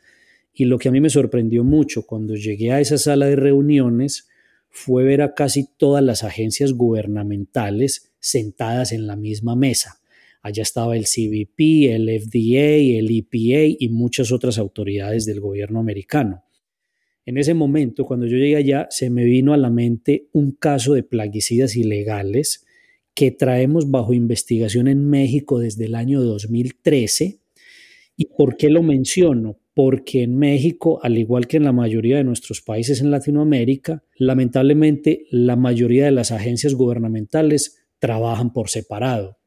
Y 0.52 0.66
lo 0.66 0.78
que 0.78 0.88
a 0.88 0.92
mí 0.92 1.00
me 1.00 1.10
sorprendió 1.10 1.64
mucho 1.64 2.06
cuando 2.06 2.36
llegué 2.36 2.72
a 2.72 2.80
esa 2.80 2.98
sala 2.98 3.26
de 3.26 3.36
reuniones 3.36 4.28
fue 4.70 5.04
ver 5.04 5.22
a 5.22 5.34
casi 5.34 5.68
todas 5.76 6.02
las 6.02 6.24
agencias 6.24 6.72
gubernamentales 6.72 8.12
sentadas 8.20 8.92
en 8.92 9.06
la 9.06 9.16
misma 9.16 9.56
mesa. 9.56 10.00
Allá 10.42 10.62
estaba 10.62 10.96
el 10.96 11.04
CBP, 11.06 11.94
el 11.94 12.20
FDA, 12.20 12.98
el 12.98 13.08
EPA 13.10 13.76
y 13.78 13.88
muchas 13.88 14.30
otras 14.30 14.58
autoridades 14.58 15.24
del 15.24 15.40
gobierno 15.40 15.80
americano. 15.80 16.43
En 17.26 17.38
ese 17.38 17.54
momento, 17.54 18.04
cuando 18.04 18.26
yo 18.26 18.36
llegué 18.36 18.56
allá, 18.56 18.86
se 18.90 19.08
me 19.08 19.24
vino 19.24 19.54
a 19.54 19.56
la 19.56 19.70
mente 19.70 20.28
un 20.32 20.52
caso 20.52 20.92
de 20.92 21.02
plaguicidas 21.02 21.74
ilegales 21.74 22.66
que 23.14 23.30
traemos 23.30 23.90
bajo 23.90 24.12
investigación 24.12 24.88
en 24.88 25.08
México 25.08 25.58
desde 25.58 25.86
el 25.86 25.94
año 25.94 26.20
2013. 26.20 27.38
¿Y 28.16 28.26
por 28.26 28.56
qué 28.56 28.68
lo 28.68 28.82
menciono? 28.82 29.58
Porque 29.72 30.22
en 30.22 30.36
México, 30.36 31.00
al 31.02 31.16
igual 31.16 31.46
que 31.46 31.56
en 31.56 31.64
la 31.64 31.72
mayoría 31.72 32.18
de 32.18 32.24
nuestros 32.24 32.60
países 32.60 33.00
en 33.00 33.10
Latinoamérica, 33.10 34.04
lamentablemente 34.16 35.26
la 35.30 35.56
mayoría 35.56 36.04
de 36.04 36.10
las 36.10 36.30
agencias 36.30 36.74
gubernamentales 36.74 37.86
trabajan 37.98 38.52
por 38.52 38.68
separado. 38.68 39.38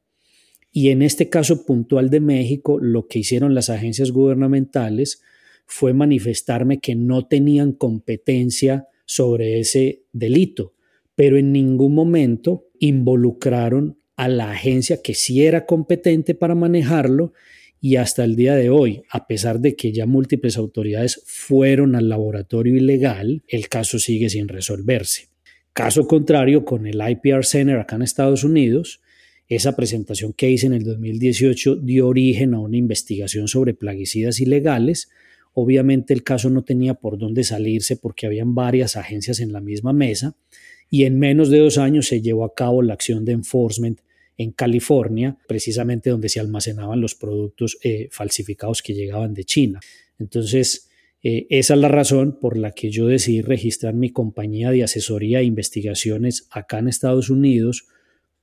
Y 0.72 0.90
en 0.90 1.02
este 1.02 1.30
caso 1.30 1.66
puntual 1.66 2.10
de 2.10 2.20
México, 2.22 2.80
lo 2.80 3.08
que 3.08 3.20
hicieron 3.20 3.54
las 3.54 3.70
agencias 3.70 4.12
gubernamentales 4.12 5.22
fue 5.68 5.94
manifestarme 5.94 6.80
que 6.80 6.96
no 6.96 7.28
tenían 7.28 7.74
competencia 7.74 8.88
sobre 9.06 9.60
ese 9.60 10.04
delito, 10.14 10.74
pero 11.16 11.38
en 11.38 11.52
ningún 11.52 11.94
momento 11.94 12.66
involucraron 12.80 14.00
a 14.16 14.28
la 14.28 14.52
agencia 14.52 15.02
que 15.02 15.14
sí 15.14 15.46
era 15.46 15.66
competente 15.66 16.34
para 16.34 16.56
manejarlo 16.56 17.34
y 17.80 17.98
hasta 17.98 18.24
el 18.24 18.36
día 18.36 18.56
de 18.56 18.70
hoy, 18.70 19.04
a 19.12 19.28
pesar 19.28 19.60
de 19.60 19.76
que 19.76 19.92
ya 19.92 20.08
múltiples 20.08 20.58
autoridades 20.58 21.22
fueron 21.26 21.96
al 21.96 22.10
laboratorio 22.10 22.76
ilegal, 22.76 23.44
el 23.48 23.70
caso 23.70 24.00
sigue 24.00 24.30
sin 24.30 24.48
resolverse. 24.48 25.28
Caso 25.74 26.08
contrario, 26.08 26.66
con 26.66 26.88
el 26.88 27.00
IPR 27.08 27.46
Center 27.46 27.78
acá 27.78 27.98
en 27.98 28.02
Estados 28.02 28.44
Unidos, 28.44 29.02
esa 29.48 29.76
presentación 29.76 30.34
que 30.34 30.50
hice 30.50 30.66
en 30.66 30.74
el 30.74 30.84
2018 30.84 31.76
dio 31.76 32.08
origen 32.08 32.56
a 32.56 32.60
una 32.60 32.78
investigación 32.78 33.48
sobre 33.48 33.76
plaguicidas 33.76 34.40
ilegales, 34.40 35.10
Obviamente 35.60 36.14
el 36.14 36.24
caso 36.24 36.52
no 36.52 36.64
tenía 36.64 36.94
por 36.94 37.18
dónde 37.18 37.44
salirse 37.44 37.98
porque 37.98 38.28
habían 38.28 38.54
varias 38.54 38.96
agencias 38.96 39.40
en 39.40 39.52
la 39.52 39.60
misma 39.60 39.92
mesa 39.92 40.36
y 40.88 41.06
en 41.06 41.18
menos 41.18 41.50
de 41.50 41.58
dos 41.58 41.80
años 41.80 42.06
se 42.06 42.22
llevó 42.22 42.46
a 42.46 42.54
cabo 42.54 42.84
la 42.84 42.94
acción 42.94 43.26
de 43.26 43.32
enforcement 43.32 44.00
en 44.38 44.52
California, 44.52 45.36
precisamente 45.48 46.12
donde 46.12 46.30
se 46.30 46.40
almacenaban 46.40 47.02
los 47.02 47.16
productos 47.16 47.80
eh, 47.82 48.08
falsificados 48.12 48.84
que 48.84 48.94
llegaban 48.94 49.34
de 49.34 49.46
China. 49.46 49.80
Entonces, 50.20 50.92
eh, 51.24 51.48
esa 51.50 51.74
es 51.74 51.80
la 51.80 51.88
razón 51.88 52.38
por 52.40 52.56
la 52.56 52.74
que 52.74 52.92
yo 52.92 53.08
decidí 53.08 53.42
registrar 53.42 53.96
mi 53.96 54.12
compañía 54.12 54.70
de 54.70 54.84
asesoría 54.84 55.40
e 55.40 55.46
investigaciones 55.46 56.48
acá 56.52 56.78
en 56.78 56.88
Estados 56.88 57.32
Unidos 57.32 57.88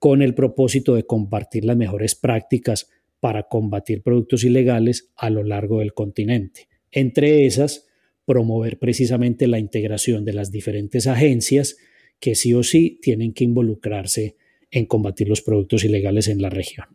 con 0.01 0.21
el 0.21 0.35
propósito 0.35 0.97
de 0.97 1.07
compartir 1.07 1.65
las 1.65 1.77
mejores 1.77 2.17
prácticas 2.17 2.91
para 3.21 3.45
combatir 3.45 4.03
productos 4.03 4.43
ilegales 4.43 5.13
a 5.15 5.31
lo 5.31 5.45
largo 5.45 5.79
del 5.79 5.95
continente. 5.95 6.74
Entre 6.97 7.45
esas, 7.45 7.89
promover 8.25 8.79
precisamente 8.79 9.49
la 9.49 9.59
integración 9.59 10.25
de 10.25 10.33
las 10.33 10.53
diferentes 10.53 11.09
agencias 11.09 11.77
que 12.21 12.37
sí 12.37 12.55
o 12.55 12.63
sí 12.63 13.01
tienen 13.03 13.35
que 13.35 13.43
involucrarse 13.43 14.37
en 14.71 14.87
combatir 14.87 15.29
los 15.29 15.43
productos 15.43 15.85
ilegales 15.85 16.29
en 16.29 16.41
la 16.41 16.51
región. 16.51 16.87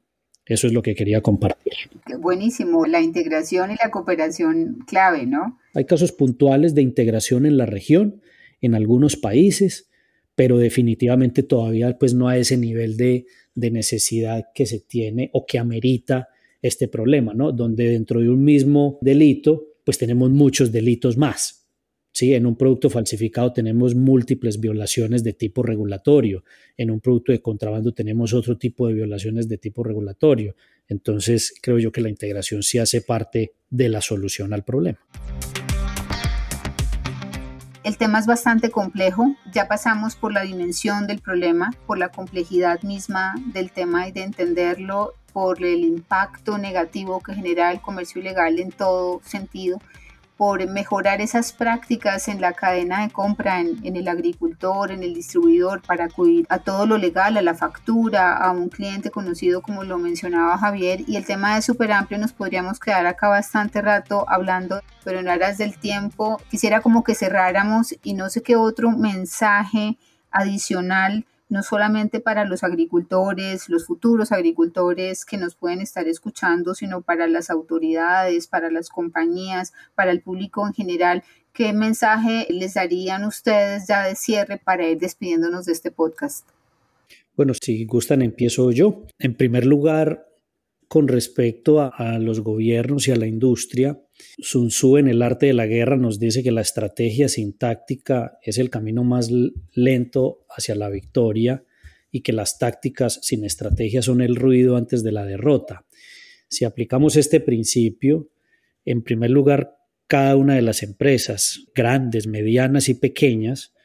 Eso 0.45 0.67
es 0.67 0.73
lo 0.73 0.81
que 0.81 0.95
quería 0.95 1.21
compartir. 1.21 1.73
Buenísimo, 2.19 2.85
la 2.85 3.01
integración 3.01 3.71
y 3.71 3.75
la 3.75 3.91
cooperación 3.91 4.79
clave, 4.87 5.25
¿no? 5.25 5.59
Hay 5.75 5.83
casos 5.83 6.13
puntuales 6.13 6.73
de 6.73 6.81
integración 6.81 7.45
en 7.45 7.57
la 7.57 7.65
región, 7.65 8.21
en 8.61 8.75
algunos 8.75 9.17
países, 9.17 9.89
pero 10.33 10.57
definitivamente 10.57 11.43
todavía 11.43 11.97
pues 11.99 12.13
no 12.13 12.29
a 12.29 12.37
ese 12.37 12.55
nivel 12.55 12.95
de, 12.95 13.25
de 13.53 13.69
necesidad 13.69 14.45
que 14.55 14.65
se 14.65 14.79
tiene 14.79 15.29
o 15.33 15.45
que 15.45 15.59
amerita 15.59 16.29
este 16.61 16.87
problema, 16.87 17.33
¿no? 17.33 17.51
Donde 17.51 17.89
dentro 17.89 18.21
de 18.21 18.29
un 18.29 18.43
mismo 18.45 18.97
delito 19.01 19.68
pues 19.89 19.97
tenemos 19.97 20.29
muchos 20.29 20.71
delitos 20.71 21.17
más. 21.17 21.67
¿sí? 22.11 22.35
En 22.35 22.45
un 22.45 22.55
producto 22.55 22.91
falsificado 22.91 23.51
tenemos 23.53 23.95
múltiples 23.95 24.59
violaciones 24.59 25.23
de 25.23 25.33
tipo 25.33 25.63
regulatorio. 25.63 26.43
En 26.77 26.91
un 26.91 26.99
producto 26.99 27.31
de 27.31 27.41
contrabando 27.41 27.91
tenemos 27.91 28.35
otro 28.35 28.55
tipo 28.55 28.87
de 28.87 28.93
violaciones 28.93 29.49
de 29.49 29.57
tipo 29.57 29.83
regulatorio. 29.83 30.55
Entonces, 30.87 31.55
creo 31.59 31.79
yo 31.79 31.91
que 31.91 32.01
la 32.01 32.09
integración 32.09 32.61
sí 32.61 32.77
hace 32.77 33.01
parte 33.01 33.53
de 33.71 33.89
la 33.89 33.99
solución 33.99 34.53
al 34.53 34.63
problema. 34.63 34.99
El 37.83 37.97
tema 37.97 38.19
es 38.19 38.25
bastante 38.25 38.71
complejo, 38.71 39.35
ya 39.53 39.69
pasamos 39.69 40.17
por 40.17 40.33
la 40.33 40.41
dimensión 40.41 41.07
del 41.07 41.21
problema, 41.21 41.71
por 41.87 41.97
la 41.97 42.09
complejidad 42.09 42.81
misma 42.81 43.35
del 43.53 43.71
tema 43.71 44.07
y 44.07 44.11
de 44.11 44.23
entenderlo 44.23 45.13
por 45.31 45.63
el 45.63 45.85
impacto 45.85 46.57
negativo 46.57 47.21
que 47.21 47.33
genera 47.33 47.71
el 47.71 47.79
comercio 47.79 48.19
ilegal 48.19 48.59
en 48.59 48.71
todo 48.71 49.21
sentido, 49.23 49.79
por 50.39 50.65
mejorar 50.69 51.19
esas 51.19 51.51
prácticas 51.51 52.29
en 52.29 52.39
la 52.39 52.53
cadena 52.53 53.01
de 53.01 53.09
compra, 53.11 53.59
en, 53.59 53.77
el 53.83 54.07
agricultor, 54.07 54.89
en 54.89 55.03
el 55.03 55.13
distribuidor, 55.13 55.81
para 55.81 56.05
acudir 56.05 56.45
a 56.47 56.59
todo 56.59 56.85
lo 56.85 56.97
legal, 56.97 57.35
a 57.35 57.41
la 57.41 57.55
factura, 57.55 58.37
a 58.37 58.51
un 58.51 58.69
cliente 58.69 59.11
conocido 59.11 59.61
como 59.61 59.83
lo 59.83 59.97
mencionaba 59.97 60.57
Javier. 60.57 61.01
Y 61.07 61.17
el 61.17 61.25
tema 61.25 61.57
es 61.57 61.65
súper 61.65 61.91
amplio, 61.91 62.19
nos 62.19 62.31
podríamos 62.31 62.79
quedar 62.79 63.05
acá 63.05 63.27
bastante 63.27 63.81
rato 63.81 64.23
hablando, 64.29 64.79
pero 65.03 65.19
en 65.19 65.27
aras 65.27 65.57
del 65.57 65.77
tiempo 65.77 66.41
quisiera 66.49 66.79
como 66.79 67.03
que 67.03 67.15
cerráramos 67.15 67.93
y 68.01 68.13
no 68.13 68.29
sé 68.29 68.41
qué 68.41 68.55
otro 68.55 68.91
mensaje 68.91 69.97
adicional 70.31 71.25
no 71.49 71.63
solamente 71.63 72.19
para 72.19 72.45
los 72.45 72.63
agricultores, 72.63 73.67
los 73.69 73.85
futuros 73.85 74.31
agricultores 74.31 75.25
que 75.25 75.37
nos 75.37 75.55
pueden 75.55 75.81
estar 75.81 76.07
escuchando, 76.07 76.75
sino 76.75 77.01
para 77.01 77.27
las 77.27 77.49
autoridades, 77.49 78.47
para 78.47 78.69
las 78.69 78.89
compañías, 78.89 79.73
para 79.95 80.11
el 80.11 80.21
público 80.21 80.65
en 80.65 80.73
general. 80.73 81.23
¿Qué 81.51 81.73
mensaje 81.73 82.47
les 82.49 82.75
darían 82.75 83.25
ustedes 83.25 83.87
ya 83.87 84.03
de 84.03 84.15
cierre 84.15 84.57
para 84.57 84.87
ir 84.87 84.99
despidiéndonos 84.99 85.65
de 85.65 85.73
este 85.73 85.91
podcast? 85.91 86.47
Bueno, 87.35 87.53
si 87.59 87.85
gustan, 87.85 88.21
empiezo 88.21 88.71
yo. 88.71 89.03
En 89.17 89.33
primer 89.33 89.65
lugar, 89.65 90.28
con 90.89 91.07
respecto 91.07 91.81
a, 91.81 92.17
los 92.17 92.41
gobiernos 92.41 93.07
y 93.07 93.11
a 93.11 93.15
la 93.15 93.27
industria, 93.27 94.01
Sun 94.39 94.69
Tzu 94.69 94.97
en 94.97 95.07
el 95.07 95.21
arte 95.21 95.45
de 95.45 95.53
la 95.53 95.67
guerra 95.67 95.97
nos 95.97 96.19
dice 96.19 96.41
que 96.41 96.51
la 96.51 96.61
estrategia 96.61 97.29
sin 97.29 97.55
táctica 97.55 98.39
es 98.41 98.57
el 98.57 98.71
camino 98.71 99.03
más 99.03 99.29
lento 99.71 100.47
hacia 100.49 100.73
la 100.73 100.89
victoria 100.89 101.63
y 102.11 102.21
que 102.21 102.33
las 102.33 102.57
tácticas 102.57 103.19
sin 103.21 103.45
estrategia 103.45 104.01
son 104.01 104.19
el 104.19 104.35
ruido 104.35 104.77
antes 104.77 105.03
de 105.03 105.11
la 105.11 105.25
derrota. 105.25 105.85
Si 106.47 106.65
aplicamos 106.65 107.17
este 107.17 107.39
principio, 107.39 108.31
en 108.83 109.03
primer 109.03 109.29
lugar, 109.29 109.77
cada 110.07 110.35
una 110.35 110.55
de 110.55 110.63
las 110.63 110.81
empresas, 110.81 111.67
grandes, 111.75 112.25
medianas 112.25 112.89
y 112.89 112.95
pequeñas, 112.95 113.75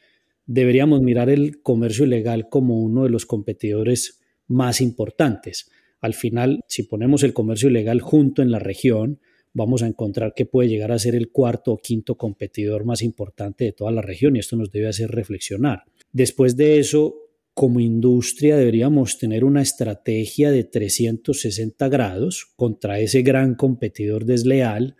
deberíamos 0.47 1.03
mirar 1.03 1.29
el 1.29 1.61
comercio 1.61 2.07
ilegal 2.07 2.49
como 2.49 2.81
uno 2.81 3.03
de 3.03 3.11
los 3.11 3.27
competidores 3.27 4.23
más 4.47 4.81
importantes 4.81 5.71
al 6.05 6.13
final, 6.13 6.61
si 6.69 6.83
ponemos 6.83 7.23
el 7.23 7.33
comercio 7.33 7.71
ilegal 7.71 8.03
junto 8.03 8.43
en 8.43 8.51
la 8.51 8.59
región, 8.59 9.21
vamos 9.55 9.83
a 9.83 9.87
encontrar 9.87 10.35
que 10.37 10.45
puede 10.45 10.69
llegar 10.69 10.93
a 10.93 10.99
ser 10.99 11.15
el 11.15 11.31
cuarto 11.31 11.73
o 11.73 11.79
quinto 11.79 12.19
competidor 12.19 12.85
más 12.85 13.01
importante 13.01 13.65
de 13.65 13.73
toda 13.73 13.91
la 13.91 14.03
región 14.03 14.37
y 14.37 14.41
esto 14.41 14.55
nos 14.55 14.71
debe 14.71 14.89
hacer 14.89 15.11
reflexionar. 15.11 15.85
Después 16.13 16.59
de 16.59 16.79
eso, 16.79 17.17
como 17.55 17.81
industria 17.81 18.59
deberíamos 18.59 19.17
tener 19.17 19.45
una 19.45 19.63
estrategia 19.63 20.51
de 20.51 20.65
360 20.65 21.89
grados 21.89 22.53
contra 22.55 23.01
ese 23.01 23.23
gran 23.23 23.55
competidor 23.55 24.27
desleal 24.27 24.97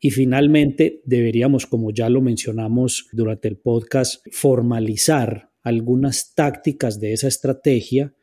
y 0.00 0.10
finalmente 0.10 1.00
deberíamos, 1.04 1.64
como 1.68 1.92
ya 1.92 2.08
lo 2.08 2.20
mencionamos 2.20 3.06
durante 3.12 3.46
el 3.46 3.56
podcast, 3.56 4.26
formalizar 4.32 5.52
algunas 5.62 6.34
tácticas 6.34 6.98
de 6.98 7.12
esa 7.12 7.28
estrategia 7.28 8.14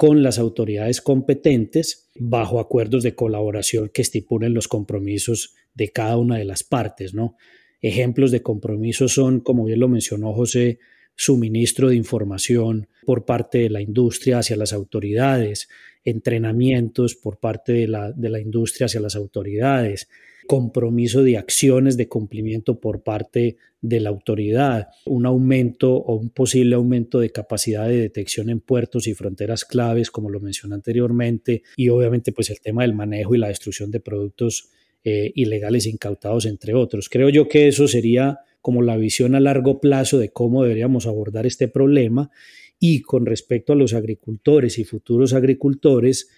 con 0.00 0.22
las 0.22 0.38
autoridades 0.38 1.02
competentes 1.02 2.08
bajo 2.18 2.58
acuerdos 2.58 3.02
de 3.02 3.14
colaboración 3.14 3.90
que 3.92 4.00
estipulen 4.00 4.54
los 4.54 4.66
compromisos 4.66 5.56
de 5.74 5.90
cada 5.90 6.16
una 6.16 6.38
de 6.38 6.46
las 6.46 6.64
partes, 6.64 7.12
¿no? 7.12 7.36
Ejemplos 7.82 8.30
de 8.30 8.40
compromisos 8.40 9.12
son, 9.12 9.40
como 9.40 9.64
bien 9.64 9.78
lo 9.78 9.88
mencionó 9.88 10.32
José, 10.32 10.78
suministro 11.16 11.90
de 11.90 11.96
información 11.96 12.88
por 13.04 13.26
parte 13.26 13.58
de 13.58 13.68
la 13.68 13.82
industria 13.82 14.38
hacia 14.38 14.56
las 14.56 14.72
autoridades, 14.72 15.68
entrenamientos 16.02 17.14
por 17.14 17.38
parte 17.38 17.74
de 17.74 17.86
la, 17.86 18.10
de 18.10 18.30
la 18.30 18.40
industria 18.40 18.86
hacia 18.86 19.02
las 19.02 19.16
autoridades, 19.16 20.08
compromiso 20.46 21.22
de 21.22 21.36
acciones 21.36 21.98
de 21.98 22.08
cumplimiento 22.08 22.80
por 22.80 23.02
parte 23.02 23.58
de 23.82 24.00
la 24.00 24.10
autoridad, 24.10 24.88
un 25.06 25.24
aumento 25.24 25.94
o 25.94 26.16
un 26.16 26.30
posible 26.30 26.74
aumento 26.74 27.18
de 27.20 27.30
capacidad 27.30 27.88
de 27.88 27.96
detección 27.96 28.50
en 28.50 28.60
puertos 28.60 29.06
y 29.06 29.14
fronteras 29.14 29.64
claves, 29.64 30.10
como 30.10 30.28
lo 30.28 30.40
mencioné 30.40 30.74
anteriormente, 30.74 31.62
y 31.76 31.88
obviamente 31.88 32.32
pues 32.32 32.50
el 32.50 32.60
tema 32.60 32.82
del 32.82 32.94
manejo 32.94 33.34
y 33.34 33.38
la 33.38 33.48
destrucción 33.48 33.90
de 33.90 34.00
productos 34.00 34.68
eh, 35.02 35.32
ilegales 35.34 35.86
incautados, 35.86 36.44
entre 36.44 36.74
otros. 36.74 37.08
Creo 37.08 37.30
yo 37.30 37.48
que 37.48 37.68
eso 37.68 37.88
sería 37.88 38.40
como 38.60 38.82
la 38.82 38.98
visión 38.98 39.34
a 39.34 39.40
largo 39.40 39.80
plazo 39.80 40.18
de 40.18 40.30
cómo 40.30 40.62
deberíamos 40.62 41.06
abordar 41.06 41.46
este 41.46 41.68
problema 41.68 42.30
y 42.78 43.00
con 43.00 43.24
respecto 43.24 43.72
a 43.72 43.76
los 43.76 43.94
agricultores 43.94 44.78
y 44.78 44.84
futuros 44.84 45.32
agricultores, 45.32 46.28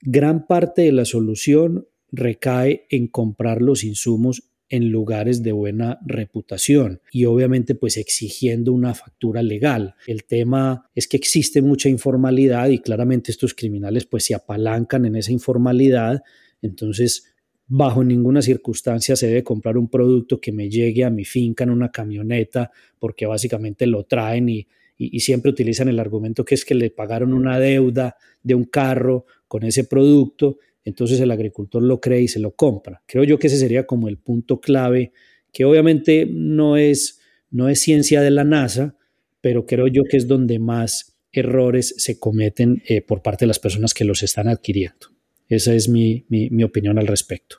gran 0.00 0.46
parte 0.46 0.82
de 0.82 0.92
la 0.92 1.06
solución 1.06 1.86
recae 2.12 2.86
en 2.90 3.06
comprar 3.06 3.62
los 3.62 3.84
insumos 3.84 4.49
en 4.70 4.90
lugares 4.90 5.42
de 5.42 5.50
buena 5.50 5.98
reputación 6.06 7.00
y 7.12 7.24
obviamente 7.24 7.74
pues 7.74 7.96
exigiendo 7.96 8.72
una 8.72 8.94
factura 8.94 9.42
legal. 9.42 9.96
El 10.06 10.24
tema 10.24 10.88
es 10.94 11.08
que 11.08 11.16
existe 11.16 11.60
mucha 11.60 11.88
informalidad 11.88 12.68
y 12.68 12.78
claramente 12.78 13.32
estos 13.32 13.52
criminales 13.52 14.06
pues 14.06 14.24
se 14.24 14.34
apalancan 14.34 15.04
en 15.04 15.16
esa 15.16 15.32
informalidad, 15.32 16.22
entonces 16.62 17.34
bajo 17.66 18.04
ninguna 18.04 18.42
circunstancia 18.42 19.16
se 19.16 19.26
debe 19.26 19.42
comprar 19.42 19.76
un 19.76 19.88
producto 19.88 20.40
que 20.40 20.52
me 20.52 20.70
llegue 20.70 21.04
a 21.04 21.10
mi 21.10 21.24
finca 21.24 21.64
en 21.64 21.70
una 21.70 21.90
camioneta 21.90 22.70
porque 23.00 23.26
básicamente 23.26 23.86
lo 23.86 24.04
traen 24.04 24.48
y, 24.48 24.68
y, 24.96 25.16
y 25.16 25.20
siempre 25.20 25.50
utilizan 25.50 25.88
el 25.88 25.98
argumento 25.98 26.44
que 26.44 26.54
es 26.54 26.64
que 26.64 26.76
le 26.76 26.90
pagaron 26.90 27.32
una 27.32 27.58
deuda 27.58 28.16
de 28.42 28.54
un 28.54 28.64
carro 28.64 29.26
con 29.48 29.64
ese 29.64 29.82
producto 29.82 30.58
entonces 30.84 31.20
el 31.20 31.30
agricultor 31.30 31.82
lo 31.82 32.00
cree 32.00 32.22
y 32.22 32.28
se 32.28 32.40
lo 32.40 32.52
compra. 32.52 33.02
Creo 33.06 33.24
yo 33.24 33.38
que 33.38 33.48
ese 33.48 33.58
sería 33.58 33.86
como 33.86 34.08
el 34.08 34.18
punto 34.18 34.60
clave, 34.60 35.12
que 35.52 35.64
obviamente 35.64 36.26
no 36.30 36.76
es, 36.76 37.20
no 37.50 37.68
es 37.68 37.80
ciencia 37.80 38.20
de 38.20 38.30
la 38.30 38.44
NASA, 38.44 38.96
pero 39.40 39.66
creo 39.66 39.86
yo 39.86 40.04
que 40.04 40.16
es 40.16 40.28
donde 40.28 40.58
más 40.58 41.16
errores 41.32 41.94
se 41.98 42.18
cometen 42.18 42.82
eh, 42.86 43.00
por 43.02 43.22
parte 43.22 43.44
de 43.44 43.48
las 43.48 43.58
personas 43.58 43.94
que 43.94 44.04
los 44.04 44.22
están 44.22 44.48
adquiriendo. 44.48 45.08
Esa 45.48 45.74
es 45.74 45.88
mi, 45.88 46.24
mi 46.28 46.62
opinión 46.62 46.98
al 46.98 47.06
respecto. 47.06 47.56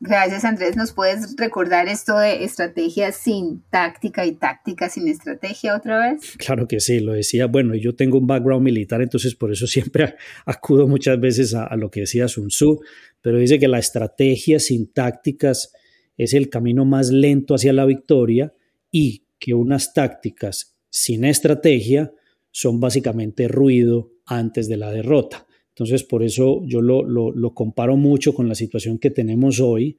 Gracias, 0.00 0.44
Andrés. 0.44 0.76
¿Nos 0.76 0.92
puedes 0.92 1.34
recordar 1.36 1.88
esto 1.88 2.16
de 2.18 2.44
estrategia 2.44 3.10
sin 3.10 3.62
táctica 3.68 4.24
y 4.26 4.32
táctica 4.32 4.88
sin 4.88 5.08
estrategia 5.08 5.76
otra 5.76 5.98
vez? 5.98 6.36
Claro 6.36 6.68
que 6.68 6.78
sí, 6.78 7.00
lo 7.00 7.14
decía. 7.14 7.46
Bueno, 7.46 7.74
yo 7.74 7.96
tengo 7.96 8.16
un 8.16 8.28
background 8.28 8.64
militar, 8.64 9.02
entonces 9.02 9.34
por 9.34 9.50
eso 9.50 9.66
siempre 9.66 10.14
acudo 10.46 10.86
muchas 10.86 11.18
veces 11.18 11.52
a, 11.52 11.74
lo 11.74 11.90
que 11.90 12.00
decía 12.00 12.28
Sun 12.28 12.48
Tzu, 12.48 12.80
pero 13.20 13.38
dice 13.38 13.58
que 13.58 13.66
la 13.66 13.80
estrategia 13.80 14.60
sin 14.60 14.92
tácticas 14.92 15.72
es 16.16 16.32
el 16.32 16.48
camino 16.48 16.84
más 16.84 17.10
lento 17.10 17.56
hacia 17.56 17.72
la 17.72 17.84
victoria 17.84 18.52
y 18.92 19.24
que 19.40 19.54
unas 19.54 19.94
tácticas 19.94 20.76
sin 20.90 21.24
estrategia 21.24 22.12
son 22.52 22.78
básicamente 22.78 23.48
ruido 23.48 24.12
antes 24.26 24.68
de 24.68 24.76
la 24.76 24.92
derrota. 24.92 25.47
Entonces, 25.78 26.02
por 26.02 26.24
eso 26.24 26.60
yo 26.66 26.82
lo, 26.82 27.04
lo, 27.04 27.54
comparo 27.54 27.96
mucho 27.96 28.34
con 28.34 28.48
la 28.48 28.56
situación 28.56 28.98
que 28.98 29.10
tenemos 29.10 29.60
hoy 29.60 29.96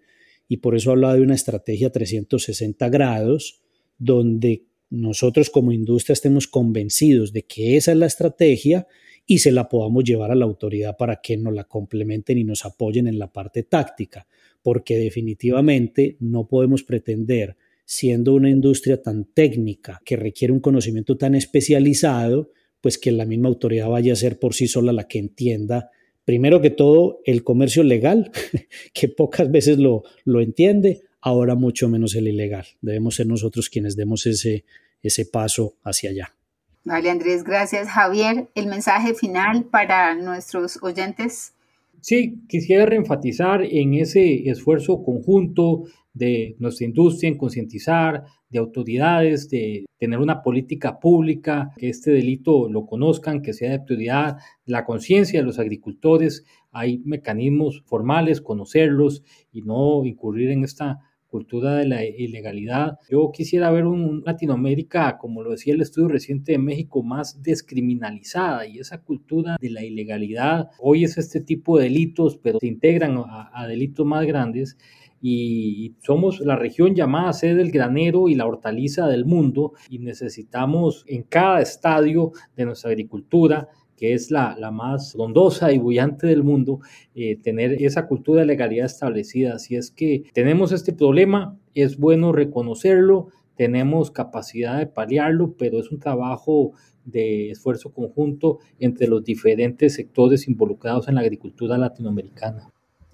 y 0.50 0.58
por 0.58 0.76
eso 0.76 0.92
hablo 0.92 1.14
de 1.14 1.22
una 1.22 1.36
estrategia 1.36 1.90
360 1.90 2.90
grados, 2.90 3.62
donde 3.98 4.66
nosotros 4.90 5.50
como 5.50 5.72
industria 5.72 6.12
estemos 6.12 6.50
convencidos 6.50 7.32
de 7.32 7.44
que 7.44 7.78
esa 7.78 7.94
es 7.94 7.98
la 7.98 8.08
estrategia 8.08 8.88
y 9.26 9.38
se 9.38 9.54
la 9.54 9.70
podamos 9.70 10.04
llevar 10.04 10.32
a 10.32 10.36
la 10.36 10.44
autoridad 10.44 10.98
para 10.98 11.22
que 11.22 11.38
nos 11.38 11.54
la 11.54 11.64
complementen 11.64 12.38
y 12.38 12.44
nos 12.44 12.66
apoyen 12.66 13.08
en 13.08 13.18
la 13.18 13.32
parte 13.32 13.64
táctica, 13.64 14.28
porque 14.62 14.98
definitivamente 14.98 16.18
no 16.20 16.46
podemos 16.46 16.84
pretender, 16.84 17.56
siendo 17.86 18.34
una 18.34 18.50
industria 18.50 19.02
tan 19.02 19.24
técnica 19.34 20.02
que 20.04 20.18
requiere 20.18 20.52
un 20.52 20.60
conocimiento 20.60 21.16
tan 21.16 21.36
especializado, 21.36 22.52
pues 22.82 22.98
que 22.98 23.12
la 23.12 23.26
misma 23.26 23.50
autoridad 23.50 23.90
vaya 23.90 24.14
a 24.14 24.16
ser 24.16 24.40
por 24.40 24.54
sí 24.54 24.68
sola 24.68 24.94
la 24.94 25.08
que 25.08 25.20
entienda, 25.20 25.92
primero 26.26 26.62
que 26.62 26.70
todo, 26.70 27.22
el 27.26 27.44
comercio 27.44 27.84
legal, 27.84 28.32
que 28.94 29.08
pocas 29.08 29.50
veces 29.52 29.78
lo, 29.78 30.04
lo 30.26 30.42
entiende, 30.42 31.02
ahora 31.22 31.56
mucho 31.56 31.90
menos 31.90 32.16
el 32.16 32.28
ilegal. 32.28 32.66
Debemos 32.82 33.16
ser 33.16 33.28
nosotros 33.28 33.70
quienes 33.70 33.96
demos 33.96 34.26
ese, 34.26 34.66
ese 35.02 35.26
paso 35.26 35.76
hacia 35.84 36.12
allá. 36.12 36.36
Vale, 36.84 37.10
Andrés, 37.10 37.44
gracias. 37.44 37.90
Javier, 37.90 38.50
el 38.56 38.68
mensaje 38.68 39.14
final 39.14 39.66
para 39.66 40.16
nuestros 40.16 40.80
oyentes. 40.82 41.54
Sí, 42.02 42.42
quisiera 42.48 42.86
reenfatizar 42.86 43.64
en 43.64 43.94
ese 43.94 44.50
esfuerzo 44.50 45.04
conjunto 45.04 45.84
de 46.14 46.56
nuestra 46.60 46.86
industria 46.86 47.30
en 47.30 47.38
concientizar, 47.38 48.24
de 48.50 48.60
autoridades, 48.60 49.50
de 49.50 49.86
tener 50.00 50.20
una 50.20 50.42
política 50.42 51.00
pública, 51.00 51.72
que 51.78 51.90
este 51.90 52.12
delito 52.12 52.70
lo 52.70 52.86
conozcan, 52.86 53.42
que 53.42 53.54
sea 53.54 53.72
de 53.72 53.80
prioridad, 53.80 54.38
la 54.66 54.86
conciencia 54.86 55.40
de 55.40 55.46
los 55.46 55.60
agricultores, 55.60 56.46
hay 56.72 57.00
mecanismos 57.06 57.84
formales, 57.86 58.42
conocerlos 58.42 59.24
y 59.52 59.62
no 59.62 60.04
incurrir 60.06 60.52
en 60.52 60.64
esta 60.64 61.00
cultura 61.30 61.76
de 61.76 61.88
la 61.88 62.04
ilegalidad. 62.04 62.98
Yo 63.10 63.32
quisiera 63.32 63.72
ver 63.72 63.86
un 63.86 64.24
Latinoamérica, 64.26 65.18
como 65.18 65.44
lo 65.44 65.52
decía 65.52 65.74
el 65.74 65.82
estudio 65.82 66.08
reciente 66.10 66.54
de 66.54 66.58
México, 66.58 67.04
más 67.04 67.42
descriminalizada 67.42 68.68
y 68.68 68.80
esa 68.80 69.02
cultura 69.02 69.58
de 69.62 69.70
la 69.70 69.84
ilegalidad. 69.84 70.70
Hoy 70.80 71.04
es 71.04 71.18
este 71.18 71.42
tipo 71.42 71.78
de 71.78 71.86
delitos, 71.86 72.38
pero 72.38 72.60
se 72.60 72.68
integran 72.68 73.18
a, 73.18 73.50
a 73.54 73.68
delitos 73.68 74.06
más 74.06 74.26
grandes 74.26 74.78
y 75.22 75.96
somos 76.00 76.40
la 76.40 76.56
región 76.56 76.96
llamada 76.96 77.34
sede 77.34 77.56
del 77.56 77.72
granero 77.72 78.30
y 78.30 78.36
la 78.36 78.46
hortaliza 78.46 79.08
del 79.08 79.26
mundo 79.26 79.74
y 79.90 80.00
necesitamos 80.00 81.04
en 81.08 81.24
cada 81.24 81.62
estadio 81.62 82.32
de 82.56 82.66
nuestra 82.66 82.92
agricultura 82.92 83.68
que 84.00 84.14
es 84.14 84.32
la, 84.32 84.56
la 84.58 84.72
más 84.72 85.12
frondosa 85.12 85.74
y 85.74 85.78
bullante 85.78 86.26
del 86.28 86.42
mundo, 86.42 86.80
eh, 87.16 87.36
tener 87.36 87.84
esa 87.84 88.08
cultura 88.08 88.42
de 88.42 88.48
legalidad 88.48 88.86
establecida. 88.86 89.56
Así 89.56 89.76
es 89.76 89.92
que 89.92 90.24
tenemos 90.34 90.72
este 90.72 90.94
problema, 90.94 91.58
es 91.76 91.98
bueno 91.98 92.32
reconocerlo, 92.32 93.28
tenemos 93.58 94.10
capacidad 94.10 94.78
de 94.78 94.88
paliarlo, 94.88 95.54
pero 95.58 95.80
es 95.80 95.92
un 95.92 96.00
trabajo 96.00 96.72
de 97.04 97.52
esfuerzo 97.52 97.92
conjunto 97.92 98.60
entre 98.80 99.08
los 99.08 99.24
diferentes 99.24 99.96
sectores 99.96 100.48
involucrados 100.48 101.10
en 101.10 101.16
la 101.16 101.22
agricultura 101.22 101.78
latinoamericana. 101.78 102.72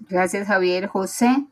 Gracias, 0.08 0.46
Javier. 0.46 0.86
José. 0.86 1.46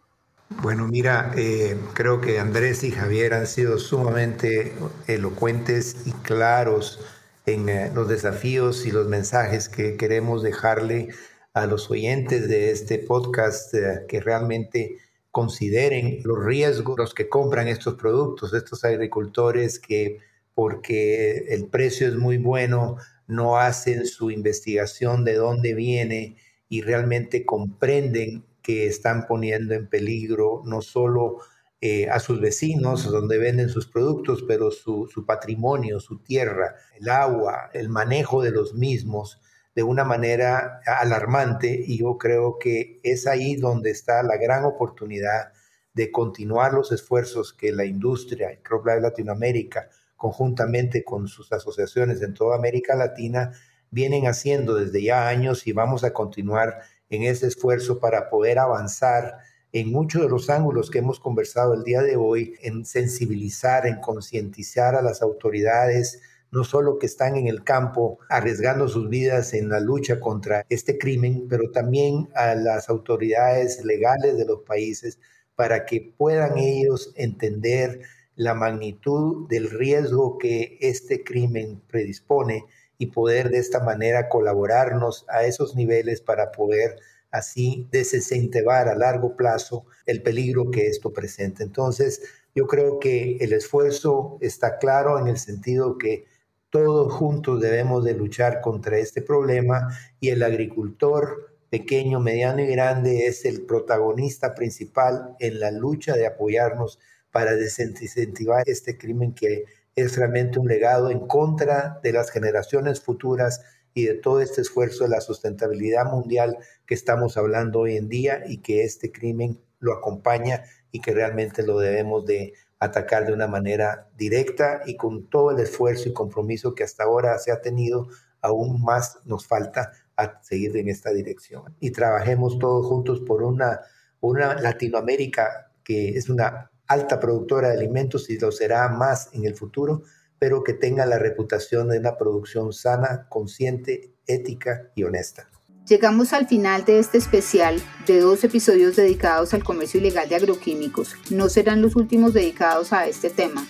Bueno, 0.62 0.86
mira, 0.86 1.32
eh, 1.36 1.76
creo 1.94 2.20
que 2.20 2.38
Andrés 2.38 2.84
y 2.84 2.92
Javier 2.92 3.34
han 3.34 3.48
sido 3.48 3.78
sumamente 3.78 4.74
elocuentes 5.08 6.06
y 6.06 6.12
claros 6.12 7.00
en 7.46 7.68
eh, 7.68 7.90
los 7.94 8.08
desafíos 8.08 8.86
y 8.86 8.90
los 8.90 9.06
mensajes 9.06 9.68
que 9.68 9.96
queremos 9.96 10.42
dejarle 10.42 11.08
a 11.52 11.66
los 11.66 11.90
oyentes 11.90 12.48
de 12.48 12.70
este 12.70 12.98
podcast 12.98 13.74
eh, 13.74 14.04
que 14.08 14.20
realmente 14.20 14.98
consideren 15.30 16.20
los 16.24 16.44
riesgos 16.44 16.96
los 16.98 17.14
que 17.14 17.28
compran 17.28 17.68
estos 17.68 17.94
productos, 17.94 18.54
estos 18.54 18.84
agricultores 18.84 19.78
que 19.78 20.18
porque 20.54 21.46
el 21.48 21.66
precio 21.66 22.06
es 22.06 22.14
muy 22.14 22.38
bueno, 22.38 22.96
no 23.26 23.58
hacen 23.58 24.06
su 24.06 24.30
investigación 24.30 25.24
de 25.24 25.34
dónde 25.34 25.74
viene 25.74 26.36
y 26.68 26.82
realmente 26.82 27.44
comprenden 27.44 28.44
que 28.62 28.86
están 28.86 29.26
poniendo 29.26 29.74
en 29.74 29.88
peligro 29.88 30.62
no 30.64 30.80
solo 30.80 31.40
eh, 31.86 32.08
a 32.08 32.18
sus 32.18 32.40
vecinos, 32.40 33.04
donde 33.04 33.36
venden 33.36 33.68
sus 33.68 33.86
productos, 33.86 34.42
pero 34.48 34.70
su, 34.70 35.06
patrimonio, 35.26 36.00
su 36.00 36.18
tierra, 36.22 36.76
el 36.98 37.10
agua, 37.10 37.68
el 37.74 37.90
manejo 37.90 38.42
de 38.42 38.52
los 38.52 38.72
mismos, 38.72 39.42
de 39.74 39.82
una 39.82 40.02
manera 40.02 40.80
alarmante 40.86 41.78
y 41.86 41.98
yo 41.98 42.16
creo 42.16 42.58
que 42.58 43.00
es 43.02 43.26
ahí 43.26 43.56
donde 43.56 43.90
está 43.90 44.22
la 44.22 44.38
gran 44.38 44.64
oportunidad 44.64 45.52
de 45.92 46.10
continuar 46.10 46.72
los 46.72 46.90
esfuerzos 46.90 47.52
que 47.52 47.70
la 47.70 47.84
industria, 47.84 48.58
CropLife 48.62 49.02
Latinoamérica, 49.02 49.90
conjuntamente 50.16 51.04
con 51.04 51.28
sus 51.28 51.52
asociaciones 51.52 52.22
en 52.22 52.32
toda 52.32 52.56
América 52.56 52.96
Latina, 52.96 53.52
vienen 53.90 54.26
haciendo 54.26 54.74
desde 54.74 55.02
ya 55.02 55.28
años 55.28 55.66
y 55.66 55.72
vamos 55.72 56.02
a 56.02 56.14
continuar 56.14 56.78
en 57.10 57.24
ese 57.24 57.46
esfuerzo 57.46 58.00
para 58.00 58.30
poder 58.30 58.58
avanzar 58.58 59.34
en 59.74 59.90
muchos 59.90 60.22
de 60.22 60.28
los 60.28 60.50
ángulos 60.50 60.88
que 60.88 61.00
hemos 61.00 61.18
conversado 61.18 61.74
el 61.74 61.82
día 61.82 62.00
de 62.00 62.14
hoy, 62.14 62.54
en 62.62 62.84
sensibilizar, 62.84 63.88
en 63.88 64.00
concientizar 64.00 64.94
a 64.94 65.02
las 65.02 65.20
autoridades, 65.20 66.22
no 66.52 66.62
solo 66.62 67.00
que 67.00 67.06
están 67.06 67.34
en 67.34 67.48
el 67.48 67.64
campo 67.64 68.20
arriesgando 68.28 68.86
sus 68.86 69.08
vidas 69.08 69.52
en 69.52 69.68
la 69.68 69.80
lucha 69.80 70.20
contra 70.20 70.64
este 70.68 70.96
crimen, 70.96 71.48
pero 71.50 71.72
también 71.72 72.28
a 72.36 72.54
las 72.54 72.88
autoridades 72.88 73.84
legales 73.84 74.38
de 74.38 74.44
los 74.44 74.60
países 74.60 75.18
para 75.56 75.86
que 75.86 76.14
puedan 76.16 76.56
ellos 76.56 77.12
entender 77.16 78.00
la 78.36 78.54
magnitud 78.54 79.48
del 79.48 79.68
riesgo 79.68 80.38
que 80.38 80.78
este 80.82 81.24
crimen 81.24 81.82
predispone 81.88 82.64
y 82.96 83.06
poder 83.06 83.50
de 83.50 83.58
esta 83.58 83.80
manera 83.80 84.28
colaborarnos 84.28 85.26
a 85.28 85.42
esos 85.42 85.74
niveles 85.74 86.20
para 86.20 86.52
poder 86.52 86.94
así 87.34 87.88
desincentivar 87.90 88.88
a 88.88 88.94
largo 88.94 89.36
plazo 89.36 89.84
el 90.06 90.22
peligro 90.22 90.70
que 90.70 90.86
esto 90.86 91.12
presenta. 91.12 91.64
Entonces, 91.64 92.22
yo 92.54 92.68
creo 92.68 93.00
que 93.00 93.36
el 93.40 93.52
esfuerzo 93.52 94.38
está 94.40 94.78
claro 94.78 95.18
en 95.18 95.26
el 95.26 95.36
sentido 95.36 95.98
que 95.98 96.26
todos 96.70 97.12
juntos 97.12 97.60
debemos 97.60 98.04
de 98.04 98.14
luchar 98.14 98.60
contra 98.60 98.98
este 98.98 99.20
problema 99.20 99.88
y 100.20 100.28
el 100.28 100.44
agricultor 100.44 101.56
pequeño, 101.70 102.20
mediano 102.20 102.62
y 102.62 102.66
grande 102.66 103.26
es 103.26 103.44
el 103.44 103.62
protagonista 103.62 104.54
principal 104.54 105.34
en 105.40 105.58
la 105.58 105.72
lucha 105.72 106.14
de 106.14 106.26
apoyarnos 106.26 107.00
para 107.32 107.56
desincentivar 107.56 108.62
este 108.66 108.96
crimen 108.96 109.34
que 109.34 109.64
es 109.96 110.16
realmente 110.16 110.60
un 110.60 110.68
legado 110.68 111.10
en 111.10 111.26
contra 111.26 111.98
de 112.00 112.12
las 112.12 112.30
generaciones 112.30 113.00
futuras 113.00 113.60
y 113.94 114.04
de 114.06 114.14
todo 114.14 114.40
este 114.40 114.60
esfuerzo 114.60 115.04
de 115.04 115.10
la 115.10 115.20
sustentabilidad 115.20 116.04
mundial 116.06 116.58
que 116.84 116.94
estamos 116.94 117.36
hablando 117.36 117.80
hoy 117.80 117.96
en 117.96 118.08
día 118.08 118.42
y 118.46 118.58
que 118.58 118.82
este 118.82 119.12
crimen 119.12 119.60
lo 119.78 119.94
acompaña 119.94 120.64
y 120.90 121.00
que 121.00 121.14
realmente 121.14 121.62
lo 121.62 121.78
debemos 121.78 122.26
de 122.26 122.54
atacar 122.80 123.26
de 123.26 123.32
una 123.32 123.46
manera 123.46 124.10
directa 124.16 124.82
y 124.84 124.96
con 124.96 125.28
todo 125.30 125.52
el 125.52 125.60
esfuerzo 125.60 126.08
y 126.08 126.12
compromiso 126.12 126.74
que 126.74 126.84
hasta 126.84 127.04
ahora 127.04 127.38
se 127.38 127.52
ha 127.52 127.60
tenido, 127.60 128.08
aún 128.40 128.82
más 128.82 129.18
nos 129.24 129.46
falta 129.46 129.92
a 130.16 130.42
seguir 130.42 130.76
en 130.76 130.88
esta 130.88 131.10
dirección. 131.10 131.74
Y 131.80 131.92
trabajemos 131.92 132.58
todos 132.58 132.86
juntos 132.86 133.20
por 133.20 133.42
una, 133.42 133.80
una 134.20 134.54
Latinoamérica 134.54 135.70
que 135.82 136.10
es 136.10 136.28
una 136.28 136.70
alta 136.86 137.20
productora 137.20 137.68
de 137.68 137.78
alimentos 137.78 138.28
y 138.28 138.38
lo 138.38 138.52
será 138.52 138.88
más 138.88 139.30
en 139.32 139.44
el 139.44 139.54
futuro, 139.54 140.02
pero 140.38 140.62
que 140.62 140.74
tenga 140.74 141.06
la 141.06 141.18
reputación 141.18 141.88
de 141.88 141.98
una 141.98 142.16
producción 142.16 142.72
sana, 142.72 143.26
consciente, 143.28 144.14
ética 144.26 144.90
y 144.94 145.04
honesta. 145.04 145.50
Llegamos 145.88 146.32
al 146.32 146.48
final 146.48 146.86
de 146.86 146.98
este 146.98 147.18
especial 147.18 147.80
de 148.06 148.20
dos 148.20 148.42
episodios 148.42 148.96
dedicados 148.96 149.52
al 149.52 149.62
comercio 149.62 150.00
ilegal 150.00 150.28
de 150.30 150.36
agroquímicos. 150.36 151.14
No 151.28 151.50
serán 151.50 151.82
los 151.82 151.94
últimos 151.94 152.32
dedicados 152.32 152.94
a 152.94 153.06
este 153.06 153.28
tema. 153.28 153.66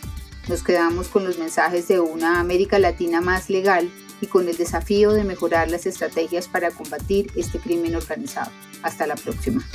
Nos 0.48 0.62
quedamos 0.62 1.09
con 1.09 1.24
los 1.24 1.38
mensajes 1.38 1.88
de 1.88 1.98
una 1.98 2.38
América 2.38 2.79
Latina 2.79 3.20
más 3.20 3.50
legal 3.50 3.90
y 4.20 4.27
con 4.27 4.48
el 4.48 4.57
desafío 4.57 5.12
de 5.12 5.24
mejorar 5.24 5.70
las 5.70 5.87
estrategias 5.87 6.46
para 6.46 6.70
combatir 6.70 7.33
este 7.35 7.59
crimen 7.59 7.96
organizado. 7.96 8.53
Hasta 8.83 9.09
la 9.09 9.16
próxima. 9.16 9.66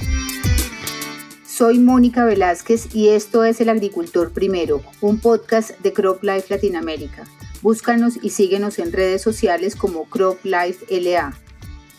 Soy 1.60 1.78
Mónica 1.78 2.24
Velázquez 2.24 2.96
y 2.96 3.10
esto 3.10 3.44
es 3.44 3.60
El 3.60 3.68
Agricultor 3.68 4.32
Primero, 4.32 4.82
un 5.02 5.20
podcast 5.20 5.72
de 5.82 5.92
Crop 5.92 6.24
Life 6.24 6.46
Latinoamérica. 6.48 7.26
Búscanos 7.62 8.14
y 8.22 8.30
síguenos 8.30 8.80
en 8.80 8.94
redes 8.94 9.22
sociales 9.22 9.76
como 9.76 10.06
Crop 10.06 10.38
Life 10.46 10.86
LA. 10.90 11.34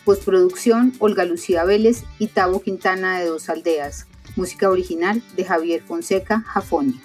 Postproducción 0.03 0.93
Olga 0.97 1.25
Lucía 1.25 1.63
Vélez 1.63 2.05
y 2.17 2.25
Tavo 2.25 2.63
Quintana 2.63 3.19
de 3.19 3.27
Dos 3.27 3.49
Aldeas. 3.49 4.07
Música 4.35 4.67
original 4.67 5.21
de 5.35 5.45
Javier 5.45 5.83
Fonseca 5.83 6.39
Jafoni. 6.39 6.99